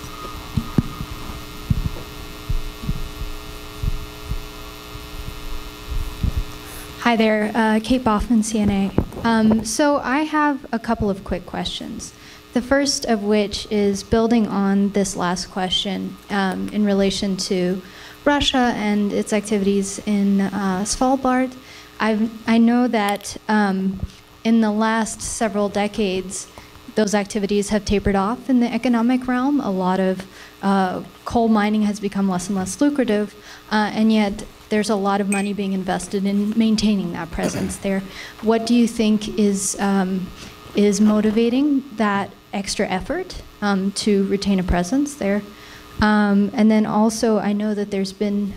[7.00, 9.24] Hi there, uh, Kate Boffman, CNA.
[9.24, 12.12] Um, so I have a couple of quick questions.
[12.54, 17.82] The first of which is building on this last question um, in relation to
[18.24, 21.52] Russia and its activities in uh, Svalbard.
[21.98, 24.06] I've, I know that um,
[24.44, 26.46] in the last several decades,
[26.94, 29.58] those activities have tapered off in the economic realm.
[29.60, 30.24] A lot of
[30.62, 33.34] uh, coal mining has become less and less lucrative,
[33.72, 38.04] uh, and yet there's a lot of money being invested in maintaining that presence there.
[38.42, 40.28] What do you think is um,
[40.74, 45.42] is motivating that extra effort um, to retain a presence there?
[46.00, 48.54] Um, and then also, I know that there's been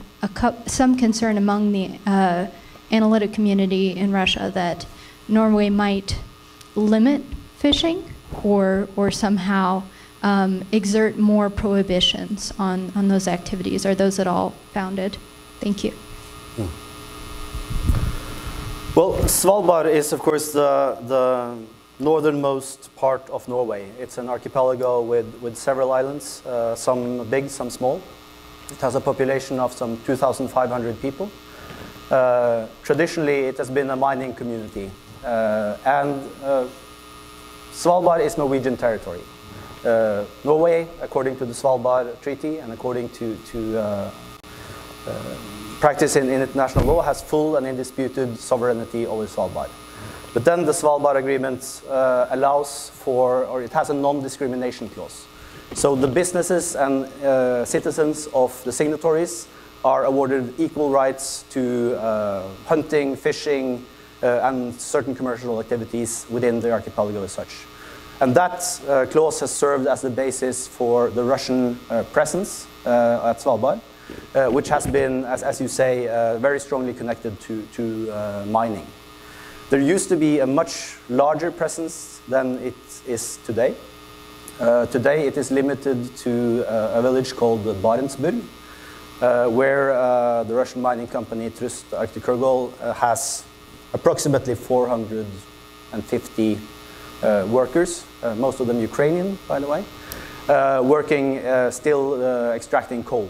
[0.66, 2.48] some concern among the uh,
[2.92, 4.86] analytic community in Russia that
[5.28, 6.20] Norway might
[6.76, 7.22] limit
[7.58, 8.04] fishing
[8.44, 9.84] or, or somehow
[10.24, 13.86] um, exert more prohibitions on, on those activities.
[13.86, 15.18] Are those at all founded?
[15.60, 15.94] Thank you.
[18.96, 21.58] Well, Svalbard is, of course, the, the
[22.00, 23.90] northernmost part of Norway.
[24.00, 28.02] It's an archipelago with, with several islands, uh, some big, some small.
[28.70, 31.32] It has a population of some 2,500 people.
[32.12, 34.92] Uh, traditionally, it has been a mining community.
[35.24, 36.68] Uh, and uh,
[37.72, 39.22] Svalbard is Norwegian territory.
[39.84, 44.12] Uh, Norway, according to the Svalbard Treaty and according to, to uh,
[45.80, 49.70] practice in, in international law, has full and indisputed sovereignty over Svalbard.
[50.34, 55.26] But then the Svalbard Agreement uh, allows for, or it has a non-discrimination clause.
[55.74, 59.48] So the businesses and uh, citizens of the signatories
[59.84, 63.86] are awarded equal rights to uh, hunting, fishing,
[64.24, 67.66] uh, and certain commercial activities within the archipelago as such.
[68.20, 73.38] And that uh, clause has served as the basis for the Russian uh, presence at
[73.40, 73.80] Svalbard,
[74.52, 76.08] which has been, as, as you say,
[76.40, 78.88] very strongly connected to, to mining.
[79.70, 82.74] There used to be a much larger presence than it
[83.06, 83.76] is today.
[84.62, 88.42] Uh, today it is limited to uh, a village called Barentsburg,
[89.20, 93.44] uh, where uh, the Russian mining company Trust Arktikugol uh, has
[93.92, 96.60] approximately 450
[97.24, 98.06] uh, workers,
[98.38, 99.84] most of them Ukrainian, by the way,
[100.82, 101.42] working
[101.72, 103.28] still extracting coal.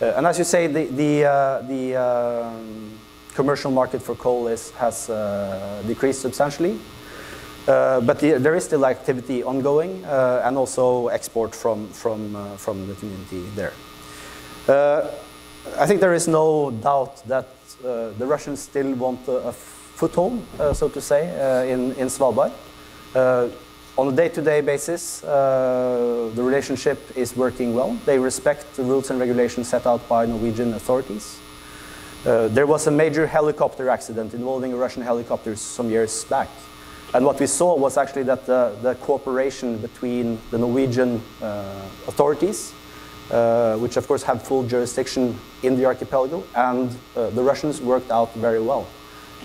[0.00, 1.20] And as you say, the, the,
[1.68, 2.99] the um,
[3.40, 6.74] commercial market for coal is, has uh, decreased substantially.
[7.66, 12.20] Uh, but the, there is still activity ongoing uh, and also export from, from,
[12.56, 13.72] from the community there.
[15.78, 17.48] I think there is no doubt that
[17.82, 20.40] the Russians still want a, foothold,
[20.72, 21.22] so to say,
[21.72, 22.52] in, in Svalbard.
[24.00, 27.98] On a day-to-day basis, uh, the relationship is working well.
[28.06, 31.38] They respect the rules and regulations set out by Norwegian authorities.
[32.26, 36.48] Uh, there was a major helicopter accident involving Russian helicopters some years back.
[37.14, 42.74] And what we saw was actually that the, the cooperation between the Norwegian uh, authorities,
[43.30, 48.10] uh, which of course have full jurisdiction in the archipelago, and uh, the Russians worked
[48.10, 48.86] out very well.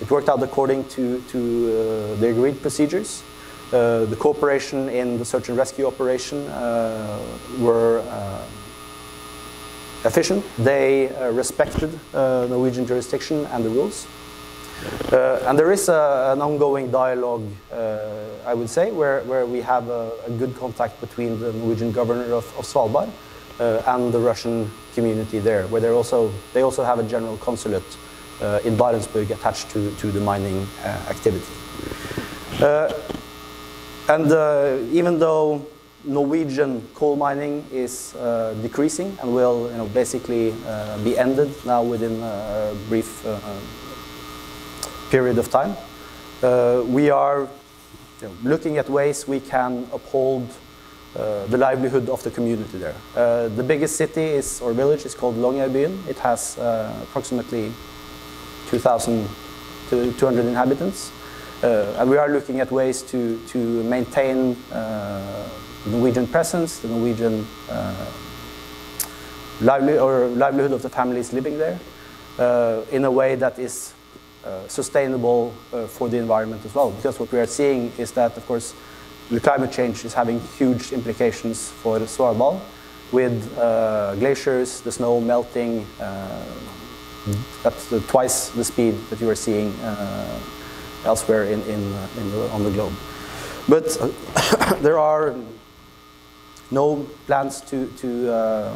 [0.02, 3.24] It worked out according to, to uh, the agreed procedures.
[3.72, 6.46] The cooperation in the search and rescue operation
[7.60, 8.04] were
[10.06, 10.44] efficient.
[10.58, 14.08] They uh, respected uh, Norwegian jurisdiction and the rules.
[15.12, 19.90] Uh, and there is a, an ongoing dialogue, I would say, where, where we have
[19.90, 23.10] a, a good contact between the Norwegian governor of, of Svalbard
[23.60, 27.98] and the Russian community there, where they're also, they also have a general consulate
[28.42, 31.46] uh, in Barentsburg attached to, to the mining uh, activity.
[32.62, 32.92] Uh,
[34.10, 35.66] and even though
[36.06, 41.84] Norwegian coal mining is uh, decreasing and will you know, basically uh, be ended now
[41.84, 43.40] within a brief uh,
[45.10, 45.76] period of time,
[46.44, 47.48] uh, we are
[48.22, 50.48] you know, looking at ways we can uphold
[51.16, 52.96] uh, the livelihood of the community there.
[53.16, 56.08] Uh, the biggest city is, or village is called Longyearbyen.
[56.08, 57.72] It has uh, approximately
[58.68, 59.28] 2,000
[59.90, 61.12] to 200 inhabitants.
[61.64, 65.48] Uh, and we are looking at ways to, to maintain uh,
[65.86, 68.12] the Norwegian presence, the Norwegian uh,
[69.62, 71.80] or livelihood of the families living there
[72.40, 73.94] uh, in a way that is
[74.44, 76.92] uh, sustainable uh, for the environment as well.
[76.92, 78.74] Because what we are seeing is that, of course,
[79.30, 82.60] the climate change is having huge implications for Svalbard
[83.12, 86.44] with uh, glaciers, the snow melting uh,
[87.64, 89.74] at the, twice the speed that you are seeing
[91.06, 92.94] elsewhere in, in, in the, on the globe.
[93.68, 93.98] But
[94.82, 95.36] there are
[96.72, 98.74] no plans to, to, uh,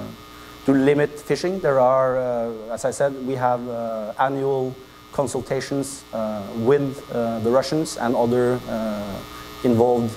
[0.65, 1.59] to limit fishing.
[1.59, 4.75] There are, uh, as I said, we have uh, annual
[5.11, 9.19] consultations uh, with uh, the Russians and other uh,
[9.63, 10.11] involved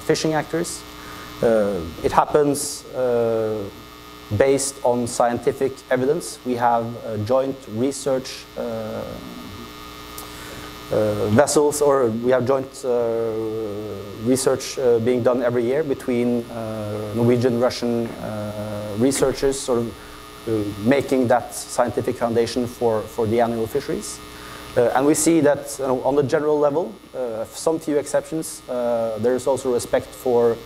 [0.00, 0.82] fishing actors.
[1.42, 2.84] It happens
[4.36, 6.38] based on scientific evidence.
[6.44, 6.86] We have
[7.26, 8.44] joint research
[11.30, 13.32] vessels, or we have joint uh,
[14.24, 19.94] research uh, being done every year between uh, Norwegian, Russian uh, researchers, sort of
[20.48, 24.18] uh, making that scientific foundation for, for the annual fisheries.
[24.76, 28.62] Uh, and we see that you know, on the general level, uh, some few exceptions,
[28.68, 30.56] uh, there is also respect for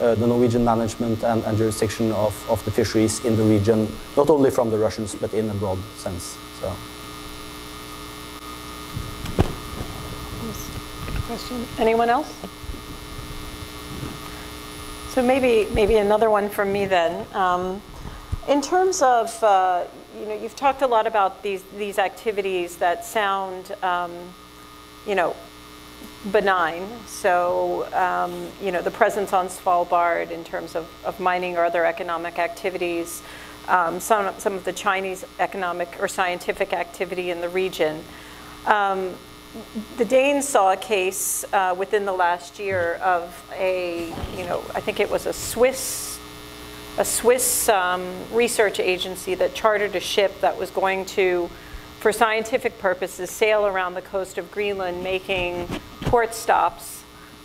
[0.00, 4.30] uh, the Norwegian management and, and jurisdiction of, of the fisheries in the region, not
[4.30, 6.36] only from the Russians, but in a broad sense.
[6.60, 6.72] So.
[11.26, 11.66] Question.
[11.80, 12.32] Anyone else?
[15.08, 17.26] So maybe, maybe another one from me then.
[17.34, 17.82] Um,
[18.46, 23.04] in terms of, uh, you know, you've talked a lot about these, these activities that
[23.04, 24.12] sound, um,
[25.04, 25.34] you know,
[26.30, 26.86] benign.
[27.06, 31.84] So, um, you know, the presence on Svalbard in terms of, of mining or other
[31.84, 33.20] economic activities,
[33.66, 38.04] um, some, some of the Chinese economic or scientific activity in the region.
[38.64, 39.16] Um,
[39.96, 44.80] the Danes saw a case uh, within the last year of a, you know, I
[44.80, 46.18] think it was a Swiss,
[46.98, 51.50] a Swiss um, research agency that chartered a ship that was going to,
[52.00, 55.66] for scientific purposes, sail around the coast of Greenland, making
[56.02, 57.02] port stops,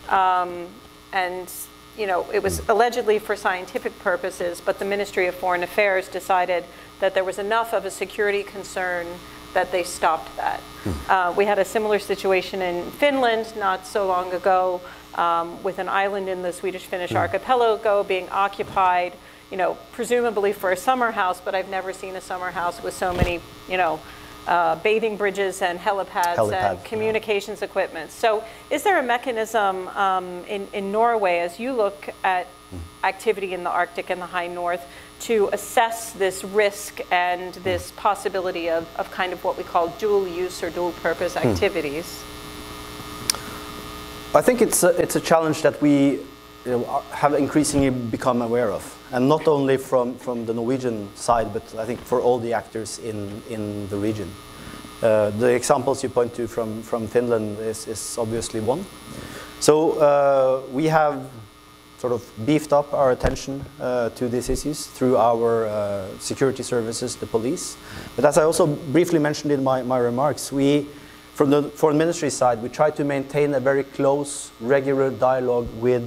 [0.09, 0.68] um,
[1.14, 1.51] and
[1.97, 6.64] you know, it was allegedly for scientific purposes, but the Ministry of Foreign Affairs decided
[6.99, 9.07] that there was enough of a security concern
[9.54, 10.62] that they stopped that.
[11.10, 14.82] Uh, we had a similar situation in Finland not so long ago
[15.16, 19.14] um, with an island in the Swedish-Finnish archipelago being occupied,
[19.52, 22.93] you know, presumably for a summer house, but I've never seen a summer house with
[22.93, 23.99] so many, you know,
[24.47, 26.84] uh, bathing bridges and helipads, Helipads, and yeah.
[26.84, 28.12] communications equipment.
[28.12, 32.47] So is there a mechanism um, in, in Norway as you look at
[33.04, 34.84] activity in the Arctic and the high north
[35.22, 40.28] to assess this risk and this possibility of, of kind of what we call dual
[40.28, 42.24] use or dual purpose activities?
[44.34, 46.19] I think it's a, it's a challenge that we
[46.65, 51.51] you know, have increasingly become aware of, and not only from, from the Norwegian side,
[51.53, 54.30] but I think for all the actors in, in the region.
[55.01, 58.86] Uh, the examples you point to from, from Finland is, is obviously one.
[59.59, 61.28] So uh, we have
[62.02, 67.16] sort of beefed up our attention uh, to these issues through our uh, security services,
[67.16, 67.78] the police.
[68.16, 70.88] But as I also briefly mentioned in my, my remarks, we,
[71.36, 76.04] from the foreign ministry side, we try to maintain a very close, regular dialogue with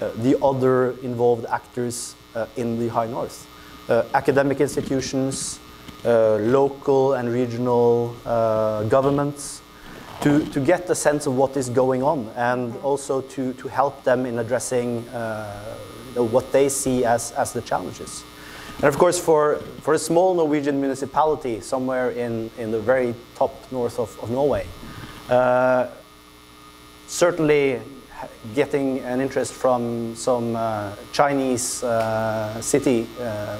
[0.00, 3.46] uh, the other involved actors uh, in the High North.
[3.88, 5.60] Uh, academic institutions,
[6.04, 8.16] uh, local and regional
[8.88, 9.62] governments,
[10.22, 14.04] to, to get a sense of what is going on and also to, to help
[14.04, 15.76] them in addressing uh,
[16.08, 18.22] you know, what they see as, as the challenges.
[18.76, 23.54] And of course, for, for a small Norwegian municipality somewhere in, in the very top
[23.72, 24.66] north of, of Norway,
[25.28, 25.88] uh,
[27.06, 27.80] certainly
[28.54, 33.56] getting an interest from some uh, Chinese uh, city uh,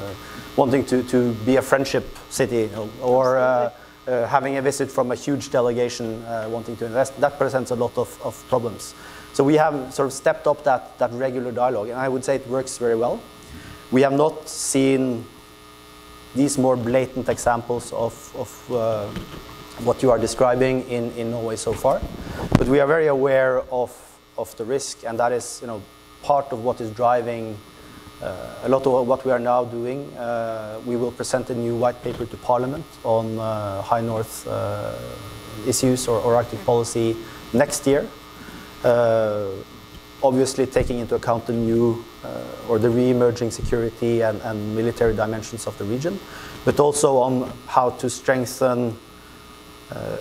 [0.56, 2.68] wanting to, to be a friendship city
[3.00, 3.72] or
[4.10, 7.76] uh, having a visit from a huge delegation uh, wanting to invest, that presents a
[7.76, 8.94] lot of, of problems.
[9.32, 12.34] So we have sort of stepped up that, that regular dialogue, and I would say
[12.36, 13.20] it works very well.
[13.92, 15.24] We have not seen
[16.34, 19.06] these more blatant examples of, of uh,
[19.84, 22.00] what you are describing in, in Norway so far.
[22.58, 23.90] But we are very aware of,
[24.36, 25.82] of the risk, and that is you know,
[26.22, 27.56] part of what is driving
[28.22, 30.12] a lot of what we are now doing.
[30.16, 34.94] Uh, we will present a new white paper to Parliament on uh, High North uh,
[35.66, 37.16] issues or, or Arctic policy
[37.52, 38.06] next year.
[38.84, 39.48] Uh,
[40.22, 45.66] obviously taking into account the new uh, or the re-emerging security and, and military dimensions
[45.66, 46.18] of the region,
[46.64, 48.96] but also on how to strengthen
[49.90, 50.16] uh,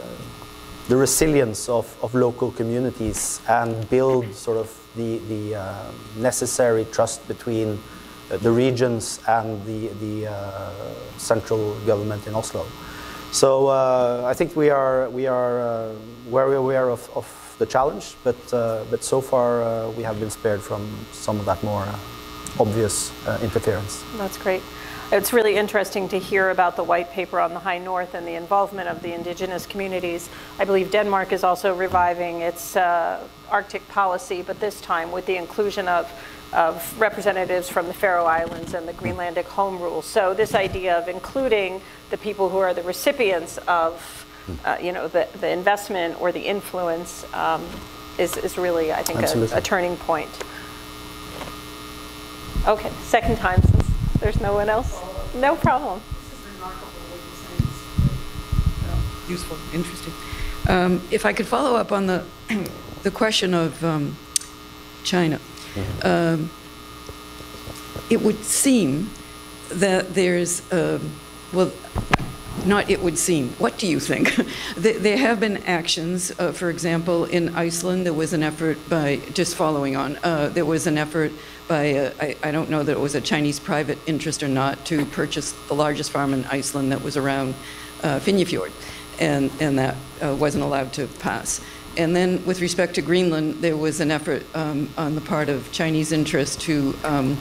[0.88, 7.28] the resilience of, of local communities and build sort of the, the uh, necessary trust
[7.28, 7.80] between
[8.32, 10.72] uh, the regions and the, the uh,
[11.18, 12.66] central government in Oslo.
[13.32, 15.92] So uh, I think we are, we are
[16.30, 18.38] very aware of, of the challenge, but,
[18.90, 21.86] but so far we have been spared from some of that more
[22.60, 23.12] obvious
[23.44, 24.04] interference.
[24.18, 24.64] That's great.
[25.12, 28.36] It's really interesting to hear about the white paper on the High North and the
[28.36, 30.30] involvement of the indigenous communities.
[30.60, 35.36] I believe Denmark is also reviving its uh, Arctic policy, but this time with the
[35.36, 36.12] inclusion of,
[36.53, 40.03] of representatives from the Faroe Islands and the Greenlandic Home Rule.
[40.03, 41.82] So this idea of including
[42.12, 44.28] the people who are the recipients of,
[44.64, 47.66] uh, you know, the, the investment or the influence um,
[48.20, 50.30] is, is really, I think, a, a turning point.
[52.68, 53.89] Okay, second time since
[54.20, 54.99] there's no one else.
[55.36, 56.01] No problem.
[59.30, 60.13] useful, interesting.
[60.67, 62.24] Um, If I could follow up on the,
[63.03, 64.17] the question of um,
[65.03, 65.39] China.
[66.03, 66.49] Um,
[68.09, 69.11] It would seem
[69.70, 71.11] that there's, um,
[71.53, 71.72] well,
[72.66, 74.36] not it would seem, what do you think?
[74.78, 79.55] There have been actions, uh, for example, in Iceland, there was an effort by, just
[79.55, 81.32] following on, uh, there was an effort
[81.68, 85.05] by, uh, I don't know that it was a Chinese private interest or not, to
[85.05, 87.55] purchase the largest farm in Iceland that was around
[88.03, 88.20] uh,
[89.20, 91.62] and and that uh, wasn't allowed to pass.
[91.97, 95.72] And then with respect to Greenland, there was an effort um, on the part of
[95.72, 97.38] Chinese interest to um,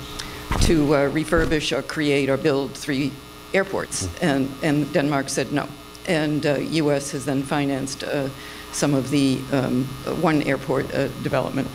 [0.63, 3.13] to uh, refurbish or create or build three
[3.55, 5.69] airports, and, and Denmark said no.
[6.07, 7.11] And uh, U.S.
[7.13, 8.29] has then financed uh,
[8.73, 9.85] some of the um,
[10.21, 11.69] one airport uh, development.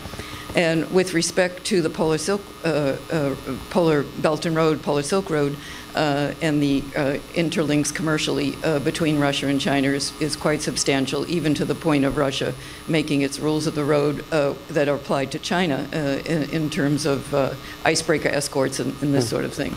[0.54, 3.34] And with respect to the Polar Silk, uh, uh,
[3.70, 5.56] Polar Belt and Road, Polar Silk Road,
[5.94, 11.28] uh, and the uh, interlinks commercially uh, between Russia and China is, is quite substantial,
[11.28, 12.54] even to the point of Russia
[12.88, 15.96] making its rules of the road uh, that are applied to China uh,
[16.26, 17.54] in, in terms of uh,
[17.84, 19.76] icebreaker escorts and, and this sort of thing.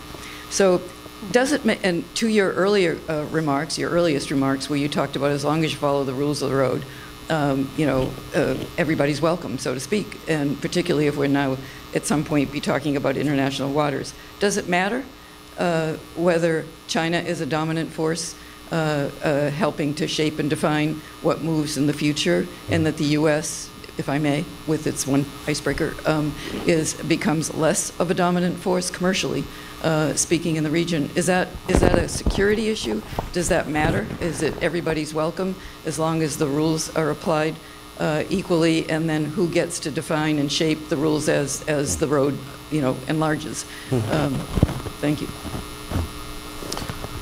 [0.50, 0.80] So
[1.30, 5.30] does it, and to your earlier uh, remarks, your earliest remarks, where you talked about
[5.30, 6.84] as long as you follow the rules of the road,
[7.30, 11.56] um, you know, uh, everybody's welcome, so to speak, and particularly if we're now
[11.94, 14.14] at some point be talking about international waters.
[14.40, 15.04] Does it matter
[15.58, 18.34] uh, whether China is a dominant force
[18.70, 23.04] uh, uh, helping to shape and define what moves in the future, and that the
[23.04, 26.34] U.S., if I may, with its one icebreaker, um,
[26.66, 29.44] is becomes less of a dominant force commercially
[29.82, 31.10] uh, speaking in the region.
[31.14, 33.02] Is that is that a security issue?
[33.32, 34.06] Does that matter?
[34.20, 35.54] Is it everybody's welcome
[35.84, 37.54] as long as the rules are applied
[37.98, 42.06] uh, equally, and then who gets to define and shape the rules as as the
[42.06, 42.38] road
[42.70, 43.64] you know, enlarges.
[43.90, 44.34] Um,
[45.00, 45.28] Thank you.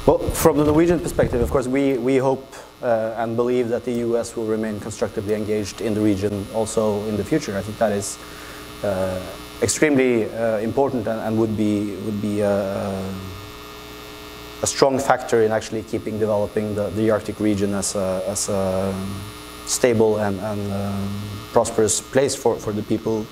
[0.07, 3.93] Well, from the Norwegian perspective, of course, we, we hope uh, and believe that the
[4.07, 7.57] US will remain constructively engaged in the region also in the future.
[7.57, 8.19] I think that is
[8.83, 9.21] uh,
[9.63, 13.15] extremely uh, important and, and, would be, would be a,
[14.63, 18.95] a, strong factor in actually keeping developing the, the Arctic region as a, as a
[19.67, 21.21] stable and, and um,
[21.53, 23.25] prosperous place for, for the people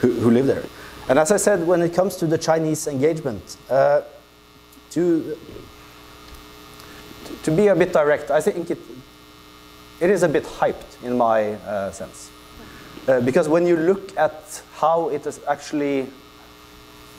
[0.00, 0.64] who, who live there.
[1.08, 4.02] And as I said, when it comes to the Chinese engagement, uh,
[4.90, 5.38] to,
[7.42, 8.78] to be a bit direct, I think it,
[10.00, 12.30] it is a bit hyped in my uh, sense.
[13.06, 16.06] Uh, because when you look at how it is actually,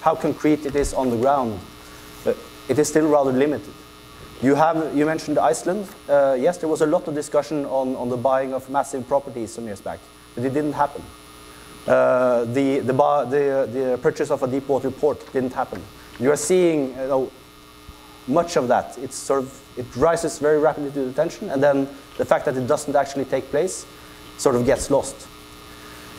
[0.02, 1.60] how concrete it is on the ground,
[2.26, 2.34] uh,
[2.70, 3.74] it is still rather limited.
[4.42, 5.88] You, have, you mentioned Iceland.
[6.10, 9.54] Uh, yes, there was a lot of discussion on, on the buying of massive properties
[9.54, 10.00] some years back,
[10.34, 11.04] but it didn't happen.
[11.88, 15.82] Uh, the, the, the, the, purchase of a deep water port didn't happen.
[16.20, 17.32] You are seeing you know,
[18.28, 18.98] much of that.
[19.00, 22.68] It's sort of, it rises very rapidly to attention, and then the fact that it
[22.68, 23.86] doesn't actually take place
[24.38, 25.28] sort of gets lost.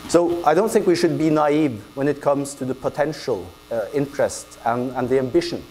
[0.08, 3.86] So I don't think we should be naive when it comes to the potential uh,
[3.94, 5.62] interest and, and the ambition.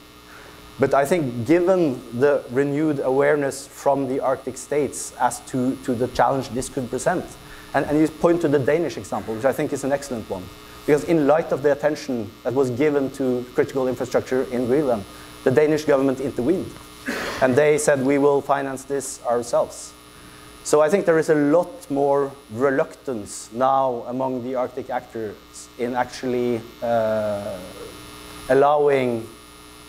[0.80, 6.08] But I think given the renewed awareness from the Arctic states as to, to the
[6.08, 7.26] challenge this could present,
[7.74, 10.44] and, and you point to the Danish example, which I think is an excellent one.
[10.86, 15.06] Because in light of the attention that was given to critical infrastructure in Greenland,
[15.44, 16.72] the Danish government intervened.
[17.42, 19.94] And they said, we will finance this ourselves.
[20.64, 25.36] So I think there is a lot more reluctance now among the Arctic actors
[25.80, 27.58] in actually uh,
[28.50, 29.28] allowing,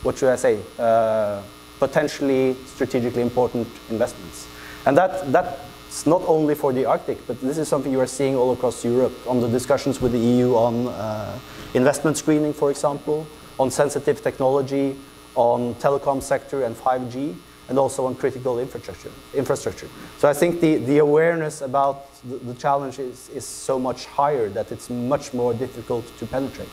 [0.02, 1.42] what should I say, uh,
[1.78, 4.46] potentially strategically important investments.
[4.86, 5.58] And that, that
[5.88, 8.82] it's not only for the Arctic, but this is something you are seeing all across
[8.82, 11.38] Europe on the discussions with the EU on uh,
[11.74, 13.26] investment screening, for example,
[13.58, 14.96] on sensitive technology,
[15.34, 17.36] on telecom sector and 5G,
[17.68, 19.10] and also on critical infrastructure.
[19.34, 19.88] infrastructure.
[20.18, 24.48] So I think the, the awareness about the, the challenge is, is so much higher
[24.50, 26.68] that it's much more difficult to penetrate.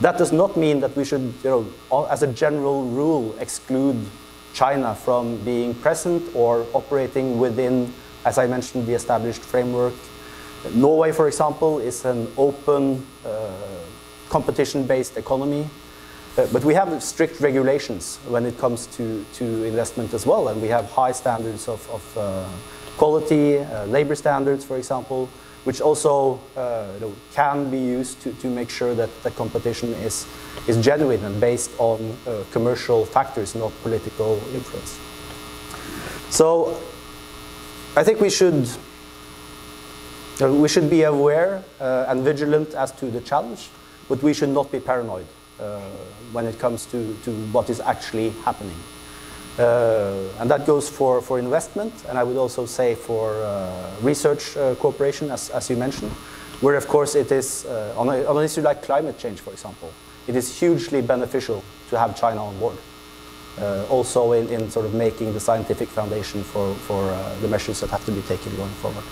[0.00, 3.96] That does not mean that we should, you know, as a general rule, exclude
[4.52, 7.92] China from being present or operating within
[8.26, 9.94] as I mentioned, the established framework.
[10.74, 13.52] Norway, for example, is an open, uh,
[14.28, 15.70] competition-based economy.
[16.36, 20.60] Uh, but we have strict regulations when it comes to, to investment as well, and
[20.60, 22.44] we have high standards of, of uh,
[22.98, 25.30] quality, uh, labor standards, for example,
[25.64, 29.94] which also uh, you know, can be used to, to make sure that the competition
[30.04, 30.26] is,
[30.68, 34.98] is genuine and based on uh, commercial factors, not political influence.
[36.28, 36.78] So
[37.96, 38.68] I think we should
[40.38, 43.70] we should be aware and vigilant as to the challenge,
[44.06, 45.26] but we should not be paranoid
[45.60, 45.80] uh,
[46.32, 48.76] when it comes to, to what is actually happening.
[49.58, 54.56] Uh, and that goes for, for investment, and I would also say for uh, research
[54.56, 56.10] uh, cooperation, as, as you mentioned,
[56.60, 57.64] where of course it is,
[57.96, 59.92] on, a, on an issue like climate change, for example,
[60.26, 62.76] it is hugely beneficial to have China on board
[63.58, 67.80] uh, also in, in, sort of making the scientific foundation for, for uh, the measures
[67.80, 69.04] that have to be taken going forward.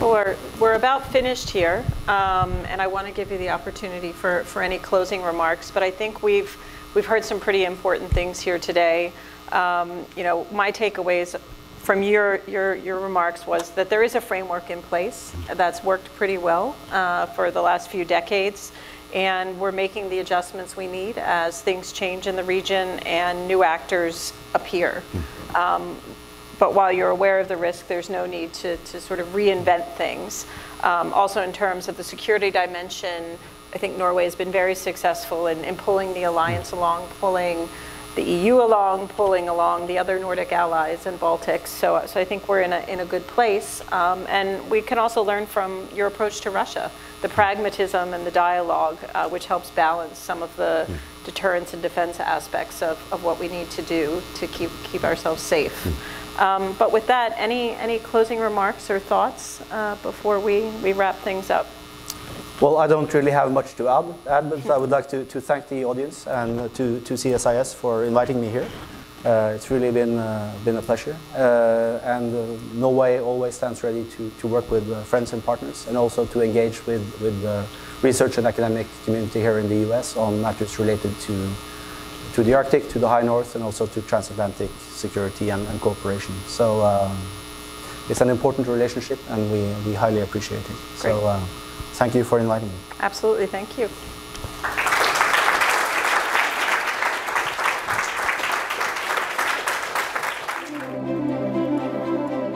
[0.00, 4.12] Well, we're, we're about finished here, um, and I want to give you the opportunity
[4.12, 6.56] for, for any closing remarks, but I think we've,
[6.94, 9.12] we've heard some pretty important things here today.
[9.52, 11.38] Um, you know, my takeaways
[11.80, 16.06] from your, your, your remarks was that there is a framework in place that's worked
[16.14, 18.72] pretty well uh, for the last few decades
[19.12, 23.62] and we're making the adjustments we need as things change in the region and new
[23.62, 25.02] actors appear.
[25.54, 25.98] Um,
[26.60, 29.92] but while you're aware of the risk, there's no need to, to sort of reinvent
[29.94, 30.46] things.
[30.82, 33.38] Um, also, in terms of the security dimension,
[33.74, 37.66] I think Norway has been very successful in, in pulling the alliance along, pulling
[38.14, 41.68] the EU along, pulling along the other Nordic allies and Baltics.
[41.68, 43.80] So, so I think we're in a, in a good place.
[43.90, 46.90] Um, and we can also learn from your approach to Russia
[47.22, 50.96] the pragmatism and the dialogue, uh, which helps balance some of the mm.
[51.24, 55.42] deterrence and defense aspects of, of what we need to do to keep, keep ourselves
[55.42, 55.84] safe.
[55.84, 56.19] Mm.
[56.40, 61.16] Um, but with that, any, any closing remarks or thoughts uh, before we, we wrap
[61.16, 61.66] things up?
[62.62, 65.40] Well, I don't really have much to add, add but I would like to, to
[65.40, 68.66] thank the audience and to, to CSIS for inviting me here.
[69.22, 71.14] Uh, it's really been, uh, been a pleasure.
[71.34, 75.86] Uh, and uh, Norway always stands ready to, to work with uh, friends and partners
[75.88, 77.66] and also to engage with, with the
[78.00, 81.50] research and academic community here in the US on matters related to,
[82.32, 84.70] to the Arctic, to the High North, and also to transatlantic
[85.00, 86.34] security and, and cooperation.
[86.46, 87.16] So um,
[88.08, 90.76] it's an important relationship and we, we highly appreciate it.
[91.00, 91.14] Great.
[91.14, 91.40] So
[92.00, 92.74] Thank you for inviting me.
[93.00, 93.88] Absolutely, thank you.